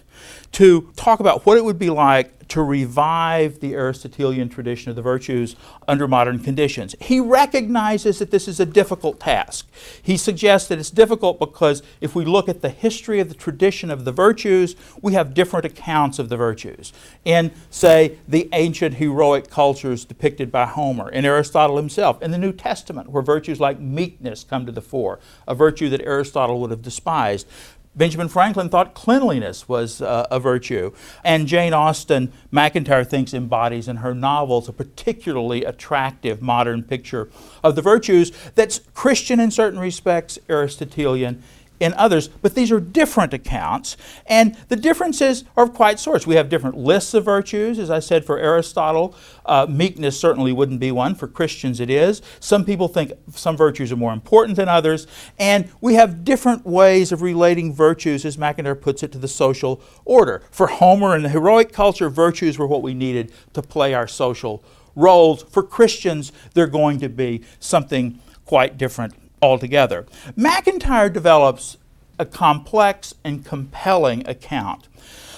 to 0.56 0.90
talk 0.96 1.20
about 1.20 1.46
what 1.46 1.58
it 1.58 1.66
would 1.66 1.78
be 1.78 1.90
like 1.90 2.36
to 2.48 2.62
revive 2.62 3.60
the 3.60 3.74
Aristotelian 3.74 4.50
tradition 4.50 4.90
of 4.90 4.96
the 4.96 5.02
virtues 5.02 5.56
under 5.88 6.08
modern 6.08 6.40
conditions. 6.40 6.96
He 7.02 7.20
recognizes 7.20 8.20
that 8.20 8.32
this 8.32 8.48
is 8.48 8.60
a 8.60 8.66
difficult 8.66 9.20
task. 9.20 9.68
He 10.02 10.16
suggests 10.16 10.70
that 10.70 10.80
it's 10.80 10.92
difficult 10.92 11.40
because 11.40 11.82
if 12.02 12.16
we 12.16 12.24
look 12.24 12.48
at 12.48 12.62
the 12.62 12.70
history 12.70 13.20
of 13.20 13.30
the 13.30 13.36
tradition 13.36 13.90
of 13.90 14.06
the 14.06 14.12
virtues, 14.12 14.76
we 15.02 15.14
have 15.14 15.34
different 15.34 15.66
accounts 15.66 16.20
of 16.20 16.30
the 16.30 16.38
virtues. 16.38 16.94
In, 17.24 17.52
say, 17.70 18.20
the 18.28 18.48
ancient 18.54 18.96
heroic 18.96 19.50
cultures 19.50 20.06
depicted 20.06 20.52
by 20.52 20.68
Homer, 20.68 21.10
in 21.10 21.26
Aristotle 21.26 21.78
himself, 21.78 22.22
in 22.22 22.32
the 22.32 22.38
New 22.38 22.54
Testament, 22.54 23.10
where 23.10 23.24
virtues 23.24 23.60
like 23.60 23.80
meekness 23.80 24.44
come 24.44 24.66
to 24.66 24.72
the 24.72 24.82
fore, 24.82 25.20
a 25.48 25.56
virtue 25.56 25.90
that 25.90 26.02
Aristotle 26.02 26.62
would 26.62 26.72
have 26.72 26.82
despised. 26.82 27.48
Benjamin 27.96 28.28
Franklin 28.28 28.70
thought 28.70 28.94
cleanliness 28.94 29.70
was 29.70 30.02
uh, 30.02 30.28
a 30.30 30.40
virtue. 30.40 30.92
And 31.24 31.48
Jane 31.48 31.74
Austen, 31.74 32.34
MacIntyre 32.52 33.06
thinks, 33.06 33.34
embodies 33.34 33.88
in 33.88 33.98
her 33.98 34.14
novels 34.14 34.68
a 34.68 34.74
particularly 34.74 35.64
attractive 35.64 36.42
modern 36.42 36.84
picture 36.84 37.30
of 37.64 37.76
the 37.76 37.82
virtues 37.82 38.32
that's 38.56 38.82
Christian 38.94 39.40
in 39.40 39.52
certain 39.52 39.80
respects, 39.80 40.38
Aristotelian 40.50 41.42
in 41.80 41.94
others, 41.96 42.28
but 42.28 42.56
these 42.56 42.72
are 42.72 42.80
different 42.80 43.34
accounts, 43.34 43.98
and 44.26 44.56
the 44.70 44.76
differences 44.76 45.44
are 45.58 45.66
of 45.66 45.74
quite 45.74 46.00
sorts. 46.00 46.26
We 46.26 46.36
have 46.36 46.48
different 46.50 46.78
lists 46.78 47.14
of 47.14 47.26
virtues, 47.26 47.80
as 47.80 47.90
I 47.90 48.00
said, 48.00 48.26
for 48.26 48.38
Aristotle. 48.38 49.16
Uh, 49.46 49.66
meekness 49.70 50.20
certainly 50.20 50.52
wouldn't 50.52 50.80
be 50.80 50.92
one. 50.92 51.16
For 51.16 51.28
Christians, 51.28 51.80
it 51.80 51.90
is. 51.90 52.22
Some 52.40 52.66
people 52.66 52.88
think 52.88 53.12
some 53.34 53.58
virtues 53.58 53.92
are 53.92 53.98
more 53.98 54.14
important 54.14 54.56
than 54.56 54.70
others, 54.70 55.08
and 55.38 55.70
we 55.82 55.96
have 55.96 56.24
different 56.24 56.66
ways 56.66 57.12
of 57.12 57.22
relating 57.22 57.74
virtues, 57.74 58.26
as 58.26 58.38
MacIntyre 58.38 58.76
puts 58.76 59.04
it, 59.04 59.12
to 59.12 59.18
the 59.18 59.28
social 59.28 59.82
order. 60.06 60.44
For 60.52 60.68
Homer 60.68 61.14
and 61.14 61.26
the 61.26 61.30
heroic 61.30 61.72
culture, 61.72 62.10
virtues 62.10 62.58
were 62.58 62.68
what 62.68 62.82
we 62.82 62.94
needed 62.94 63.32
to 63.54 63.62
play 63.62 63.94
our 63.94 64.08
social 64.08 64.64
roles. 64.96 65.44
For 65.44 65.64
Christians, 65.64 66.32
they're 66.54 66.68
going 66.68 67.00
to 67.00 67.10
be 67.10 67.44
something 67.60 68.20
quite 68.46 68.78
different 68.78 69.14
altogether. 69.42 70.06
MacIntyre 70.36 71.10
develops 71.10 71.78
a 72.18 72.26
complex 72.26 73.14
and 73.24 73.46
compelling 73.46 74.28
account 74.28 74.88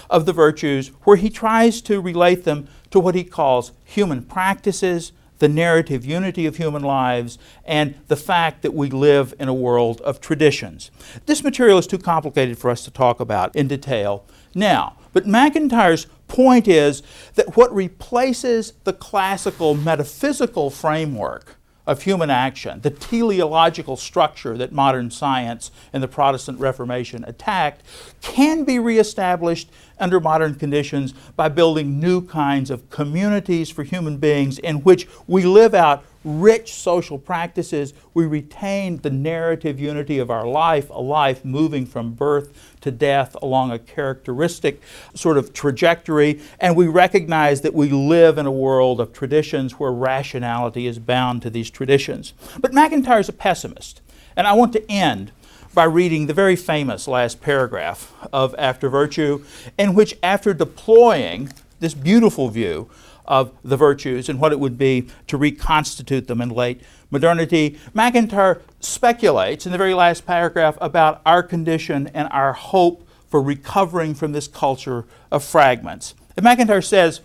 of 0.09 0.25
the 0.25 0.33
virtues 0.33 0.89
where 1.03 1.17
he 1.17 1.29
tries 1.29 1.81
to 1.81 1.99
relate 1.99 2.43
them 2.43 2.67
to 2.91 2.99
what 2.99 3.15
he 3.15 3.23
calls 3.23 3.71
human 3.83 4.23
practices, 4.23 5.11
the 5.39 5.49
narrative 5.49 6.05
unity 6.05 6.45
of 6.45 6.57
human 6.57 6.81
lives, 6.81 7.37
and 7.65 7.95
the 8.07 8.15
fact 8.15 8.61
that 8.61 8.73
we 8.73 8.89
live 8.89 9.33
in 9.39 9.47
a 9.47 9.53
world 9.53 10.01
of 10.01 10.21
traditions. 10.21 10.89
This 11.25 11.43
material 11.43 11.77
is 11.77 11.87
too 11.87 11.97
complicated 11.97 12.57
for 12.57 12.71
us 12.71 12.83
to 12.85 12.91
talk 12.91 13.19
about 13.19 13.55
in 13.55 13.67
detail 13.67 14.25
now, 14.55 14.97
but 15.13 15.27
MacIntyre's 15.27 16.07
point 16.27 16.67
is 16.67 17.03
that 17.35 17.55
what 17.55 17.73
replaces 17.73 18.73
the 18.83 18.93
classical 18.93 19.75
metaphysical 19.75 20.69
framework 20.69 21.57
of 21.87 22.03
human 22.03 22.29
action, 22.29 22.81
the 22.81 22.91
teleological 22.91 23.95
structure 23.95 24.57
that 24.57 24.73
modern 24.73 25.09
science 25.09 25.71
and 25.93 26.03
the 26.03 26.07
Protestant 26.07 26.59
Reformation 26.59 27.23
attacked, 27.25 27.81
can 28.21 28.65
be 28.65 28.77
reestablished 28.77 29.69
under 29.99 30.19
modern 30.19 30.55
conditions 30.55 31.13
by 31.35 31.49
building 31.49 31.99
new 31.99 32.21
kinds 32.21 32.69
of 32.69 32.89
communities 32.89 33.69
for 33.69 33.83
human 33.83 34.17
beings 34.17 34.59
in 34.59 34.77
which 34.77 35.07
we 35.27 35.43
live 35.43 35.73
out 35.73 36.03
rich 36.27 36.73
social 36.73 37.17
practices. 37.17 37.93
We 38.13 38.25
retain 38.25 38.97
the 38.97 39.09
narrative 39.09 39.79
unity 39.79 40.19
of 40.19 40.29
our 40.29 40.45
life, 40.45 40.89
a 40.89 41.01
life 41.01 41.45
moving 41.45 41.85
from 41.85 42.13
birth 42.13 42.75
to 42.81 42.91
death 42.91 43.35
along 43.41 43.71
a 43.71 43.79
characteristic 43.79 44.81
sort 45.13 45.37
of 45.37 45.53
trajectory, 45.53 46.41
and 46.59 46.75
we 46.75 46.87
recognize 46.87 47.61
that 47.61 47.73
we 47.73 47.89
live 47.89 48.37
in 48.37 48.45
a 48.45 48.51
world 48.51 48.99
of 48.99 49.13
traditions 49.13 49.73
where 49.73 49.91
rationality 49.91 50.85
is 50.85 50.99
bound 50.99 51.41
to 51.41 51.49
these 51.49 51.69
traditions. 51.69 52.33
But 52.59 52.73
MacIntyre 52.73 53.19
is 53.19 53.29
a 53.29 53.33
pessimist, 53.33 54.01
and 54.35 54.45
I 54.45 54.53
want 54.53 54.73
to 54.73 54.91
end 54.91 55.31
by 55.77 55.83
reading 55.83 56.25
the 56.25 56.33
very 56.33 56.55
famous 56.55 57.07
last 57.07 57.39
paragraph 57.39 58.11
of 58.33 58.55
After 58.57 58.89
Virtue, 58.89 59.43
in 59.77 59.93
which, 59.93 60.17
after 60.23 60.51
deploying 60.51 61.53
this 61.79 61.93
beautiful 61.93 62.49
view 62.49 62.89
of 63.25 63.51
the 63.63 63.77
virtues 63.77 64.27
and 64.27 64.39
what 64.39 64.51
it 64.51 64.59
would 64.59 64.75
be 64.75 65.07
to 65.27 65.37
reconstitute 65.37 66.27
them 66.27 66.41
in 66.41 66.49
late 66.49 66.81
modernity, 67.11 67.77
MacIntyre 67.93 68.59
speculates 68.79 69.67
in 69.67 69.71
the 69.71 69.77
very 69.77 69.93
last 69.93 70.25
paragraph 70.25 70.79
about 70.81 71.21
our 71.27 71.43
condition 71.43 72.07
and 72.07 72.27
our 72.31 72.53
hope 72.53 73.07
for 73.29 73.39
recovering 73.39 74.15
from 74.15 74.31
this 74.31 74.47
culture 74.47 75.05
of 75.29 75.43
fragments. 75.43 76.15
And 76.35 76.43
MacIntyre 76.43 76.81
says, 76.81 77.21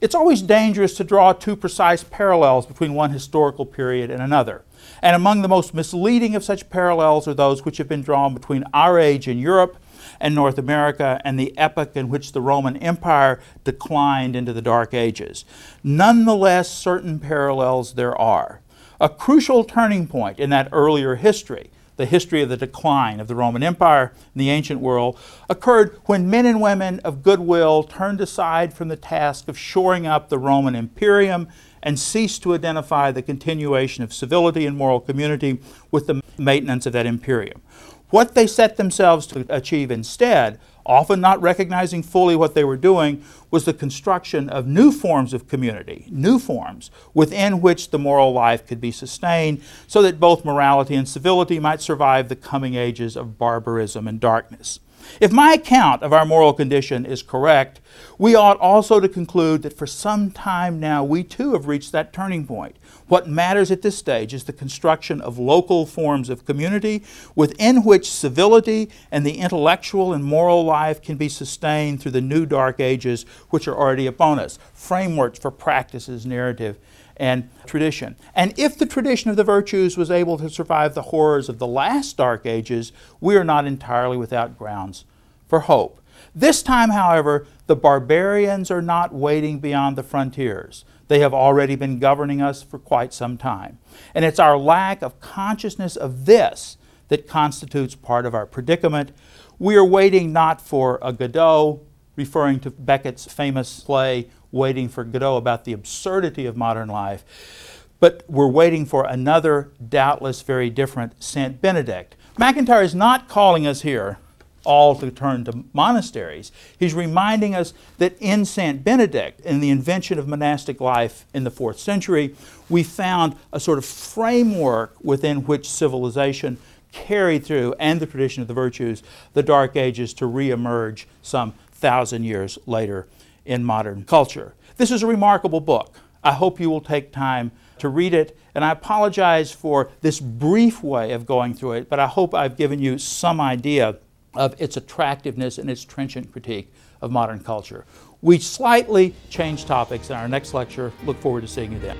it's 0.00 0.14
always 0.14 0.42
dangerous 0.42 0.94
to 0.98 1.02
draw 1.02 1.32
too 1.32 1.56
precise 1.56 2.04
parallels 2.04 2.66
between 2.66 2.94
one 2.94 3.10
historical 3.10 3.66
period 3.66 4.12
and 4.12 4.22
another. 4.22 4.62
And 5.02 5.14
among 5.16 5.42
the 5.42 5.48
most 5.48 5.74
misleading 5.74 6.34
of 6.34 6.44
such 6.44 6.70
parallels 6.70 7.28
are 7.28 7.34
those 7.34 7.64
which 7.64 7.78
have 7.78 7.88
been 7.88 8.02
drawn 8.02 8.34
between 8.34 8.64
our 8.72 8.98
age 8.98 9.28
in 9.28 9.38
Europe 9.38 9.76
and 10.20 10.34
North 10.34 10.58
America 10.58 11.20
and 11.24 11.38
the 11.38 11.56
epoch 11.58 11.96
in 11.96 12.08
which 12.08 12.32
the 12.32 12.40
Roman 12.40 12.76
Empire 12.78 13.40
declined 13.64 14.36
into 14.36 14.52
the 14.52 14.62
Dark 14.62 14.94
Ages. 14.94 15.44
Nonetheless, 15.82 16.70
certain 16.70 17.18
parallels 17.18 17.94
there 17.94 18.16
are. 18.16 18.60
A 19.00 19.08
crucial 19.08 19.64
turning 19.64 20.06
point 20.06 20.38
in 20.38 20.50
that 20.50 20.68
earlier 20.72 21.16
history, 21.16 21.70
the 21.96 22.06
history 22.06 22.42
of 22.42 22.48
the 22.48 22.56
decline 22.56 23.20
of 23.20 23.28
the 23.28 23.34
Roman 23.34 23.62
Empire 23.62 24.12
in 24.34 24.38
the 24.38 24.50
ancient 24.50 24.80
world, 24.80 25.18
occurred 25.50 25.98
when 26.06 26.30
men 26.30 26.46
and 26.46 26.60
women 26.60 27.00
of 27.00 27.22
goodwill 27.22 27.82
turned 27.82 28.20
aside 28.20 28.72
from 28.72 28.88
the 28.88 28.96
task 28.96 29.48
of 29.48 29.58
shoring 29.58 30.06
up 30.06 30.28
the 30.28 30.38
Roman 30.38 30.74
Imperium 30.74 31.48
and 31.86 32.00
cease 32.00 32.40
to 32.40 32.52
identify 32.52 33.12
the 33.12 33.22
continuation 33.22 34.02
of 34.02 34.12
civility 34.12 34.66
and 34.66 34.76
moral 34.76 34.98
community 34.98 35.60
with 35.92 36.08
the 36.08 36.20
maintenance 36.36 36.84
of 36.84 36.92
that 36.92 37.06
imperium. 37.06 37.62
What 38.10 38.34
they 38.34 38.48
set 38.48 38.76
themselves 38.76 39.24
to 39.28 39.46
achieve 39.48 39.92
instead, 39.92 40.58
often 40.84 41.20
not 41.20 41.40
recognizing 41.40 42.02
fully 42.02 42.34
what 42.34 42.54
they 42.54 42.64
were 42.64 42.76
doing, 42.76 43.22
was 43.52 43.64
the 43.64 43.72
construction 43.72 44.48
of 44.48 44.66
new 44.66 44.90
forms 44.90 45.32
of 45.32 45.46
community, 45.46 46.06
new 46.10 46.40
forms 46.40 46.90
within 47.14 47.60
which 47.60 47.90
the 47.90 48.00
moral 48.00 48.32
life 48.32 48.66
could 48.66 48.80
be 48.80 48.90
sustained, 48.90 49.62
so 49.86 50.02
that 50.02 50.18
both 50.18 50.44
morality 50.44 50.96
and 50.96 51.08
civility 51.08 51.60
might 51.60 51.80
survive 51.80 52.28
the 52.28 52.34
coming 52.34 52.74
ages 52.74 53.16
of 53.16 53.38
barbarism 53.38 54.08
and 54.08 54.18
darkness. 54.18 54.80
If 55.20 55.32
my 55.32 55.52
account 55.52 56.02
of 56.02 56.12
our 56.12 56.24
moral 56.24 56.52
condition 56.52 57.06
is 57.06 57.22
correct, 57.22 57.80
we 58.18 58.34
ought 58.34 58.58
also 58.58 59.00
to 59.00 59.08
conclude 59.08 59.62
that 59.62 59.76
for 59.76 59.86
some 59.86 60.30
time 60.30 60.80
now 60.80 61.04
we 61.04 61.22
too 61.22 61.52
have 61.52 61.66
reached 61.66 61.92
that 61.92 62.12
turning 62.12 62.46
point. 62.46 62.76
What 63.08 63.28
matters 63.28 63.70
at 63.70 63.82
this 63.82 63.96
stage 63.96 64.34
is 64.34 64.44
the 64.44 64.52
construction 64.52 65.20
of 65.20 65.38
local 65.38 65.86
forms 65.86 66.28
of 66.28 66.44
community 66.44 67.04
within 67.34 67.84
which 67.84 68.10
civility 68.10 68.90
and 69.10 69.24
the 69.24 69.38
intellectual 69.38 70.12
and 70.12 70.24
moral 70.24 70.64
life 70.64 71.00
can 71.00 71.16
be 71.16 71.28
sustained 71.28 72.00
through 72.00 72.12
the 72.12 72.20
new 72.20 72.46
dark 72.46 72.80
ages 72.80 73.24
which 73.50 73.68
are 73.68 73.76
already 73.76 74.06
upon 74.06 74.38
us, 74.38 74.58
frameworks 74.72 75.38
for 75.38 75.50
practices, 75.50 76.26
narrative, 76.26 76.78
and 77.16 77.48
tradition. 77.66 78.16
And 78.34 78.58
if 78.58 78.76
the 78.76 78.86
tradition 78.86 79.30
of 79.30 79.36
the 79.36 79.44
virtues 79.44 79.96
was 79.96 80.10
able 80.10 80.38
to 80.38 80.50
survive 80.50 80.94
the 80.94 81.02
horrors 81.02 81.48
of 81.48 81.58
the 81.58 81.66
last 81.66 82.16
dark 82.16 82.46
ages, 82.46 82.92
we 83.20 83.36
are 83.36 83.44
not 83.44 83.66
entirely 83.66 84.16
without 84.16 84.58
grounds 84.58 85.04
for 85.48 85.60
hope. 85.60 86.00
This 86.34 86.62
time, 86.62 86.90
however, 86.90 87.46
the 87.66 87.76
barbarians 87.76 88.70
are 88.70 88.82
not 88.82 89.14
waiting 89.14 89.58
beyond 89.58 89.96
the 89.96 90.02
frontiers. 90.02 90.84
They 91.08 91.20
have 91.20 91.32
already 91.32 91.76
been 91.76 91.98
governing 91.98 92.42
us 92.42 92.62
for 92.62 92.78
quite 92.78 93.14
some 93.14 93.38
time. 93.38 93.78
And 94.14 94.24
it's 94.24 94.38
our 94.38 94.58
lack 94.58 95.02
of 95.02 95.20
consciousness 95.20 95.96
of 95.96 96.26
this 96.26 96.76
that 97.08 97.28
constitutes 97.28 97.94
part 97.94 98.26
of 98.26 98.34
our 98.34 98.46
predicament. 98.46 99.12
We 99.58 99.76
are 99.76 99.84
waiting 99.84 100.32
not 100.32 100.60
for 100.60 100.98
a 101.00 101.12
Godot, 101.12 101.80
referring 102.16 102.60
to 102.60 102.70
Beckett's 102.70 103.26
famous 103.26 103.80
play, 103.80 104.28
Waiting 104.56 104.88
for 104.88 105.04
Godot, 105.04 105.36
about 105.36 105.64
the 105.66 105.74
absurdity 105.74 106.46
of 106.46 106.56
modern 106.56 106.88
life, 106.88 107.86
but 108.00 108.24
we're 108.26 108.48
waiting 108.48 108.86
for 108.86 109.04
another, 109.04 109.70
doubtless 109.86 110.40
very 110.40 110.70
different 110.70 111.22
Saint 111.22 111.60
Benedict. 111.60 112.16
MacIntyre 112.38 112.82
is 112.82 112.94
not 112.94 113.28
calling 113.28 113.66
us 113.66 113.82
here 113.82 114.18
all 114.64 114.96
to 114.96 115.10
turn 115.10 115.44
to 115.44 115.64
monasteries. 115.74 116.52
He's 116.78 116.94
reminding 116.94 117.54
us 117.54 117.74
that 117.98 118.16
in 118.18 118.46
St. 118.46 118.82
Benedict, 118.82 119.40
in 119.40 119.60
the 119.60 119.70
invention 119.70 120.18
of 120.18 120.26
monastic 120.26 120.80
life 120.80 121.26
in 121.34 121.44
the 121.44 121.50
fourth 121.50 121.78
century, 121.78 122.34
we 122.70 122.82
found 122.82 123.36
a 123.52 123.60
sort 123.60 123.76
of 123.76 123.84
framework 123.84 124.96
within 125.04 125.44
which 125.44 125.70
civilization 125.70 126.56
carried 126.92 127.44
through 127.44 127.74
and 127.78 128.00
the 128.00 128.06
tradition 128.06 128.40
of 128.40 128.48
the 128.48 128.54
virtues 128.54 129.02
the 129.34 129.42
Dark 129.42 129.76
Ages 129.76 130.14
to 130.14 130.24
reemerge 130.24 131.04
some 131.20 131.52
thousand 131.70 132.24
years 132.24 132.58
later 132.64 133.06
in 133.46 133.64
modern 133.64 134.04
culture. 134.04 134.54
This 134.76 134.90
is 134.90 135.02
a 135.02 135.06
remarkable 135.06 135.60
book. 135.60 135.94
I 136.22 136.32
hope 136.32 136.60
you 136.60 136.68
will 136.68 136.80
take 136.80 137.12
time 137.12 137.52
to 137.78 137.88
read 137.88 138.12
it, 138.12 138.36
and 138.54 138.64
I 138.64 138.72
apologize 138.72 139.52
for 139.52 139.90
this 140.00 140.18
brief 140.18 140.82
way 140.82 141.12
of 141.12 141.24
going 141.24 141.54
through 141.54 141.72
it, 141.72 141.88
but 141.88 142.00
I 142.00 142.06
hope 142.06 142.34
I've 142.34 142.56
given 142.56 142.80
you 142.80 142.98
some 142.98 143.40
idea 143.40 143.98
of 144.34 144.60
its 144.60 144.76
attractiveness 144.76 145.58
and 145.58 145.70
its 145.70 145.84
trenchant 145.84 146.32
critique 146.32 146.72
of 147.00 147.10
modern 147.10 147.40
culture. 147.40 147.84
We 148.22 148.38
slightly 148.38 149.14
change 149.30 149.66
topics 149.66 150.10
in 150.10 150.16
our 150.16 150.28
next 150.28 150.54
lecture. 150.54 150.92
Look 151.04 151.20
forward 151.20 151.42
to 151.42 151.48
seeing 151.48 151.72
you 151.72 151.78
then. 151.78 151.98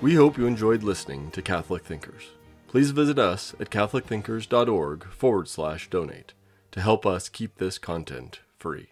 We 0.00 0.14
hope 0.14 0.36
you 0.36 0.46
enjoyed 0.46 0.82
listening 0.82 1.30
to 1.32 1.42
Catholic 1.42 1.84
Thinkers. 1.84 2.30
Please 2.68 2.90
visit 2.90 3.18
us 3.18 3.54
at 3.60 3.70
catholicthinkers.org 3.70 5.04
forward 5.08 5.48
slash 5.48 5.90
donate 5.90 6.32
to 6.70 6.80
help 6.80 7.04
us 7.04 7.28
keep 7.28 7.56
this 7.56 7.78
content 7.78 8.40
free. 8.58 8.91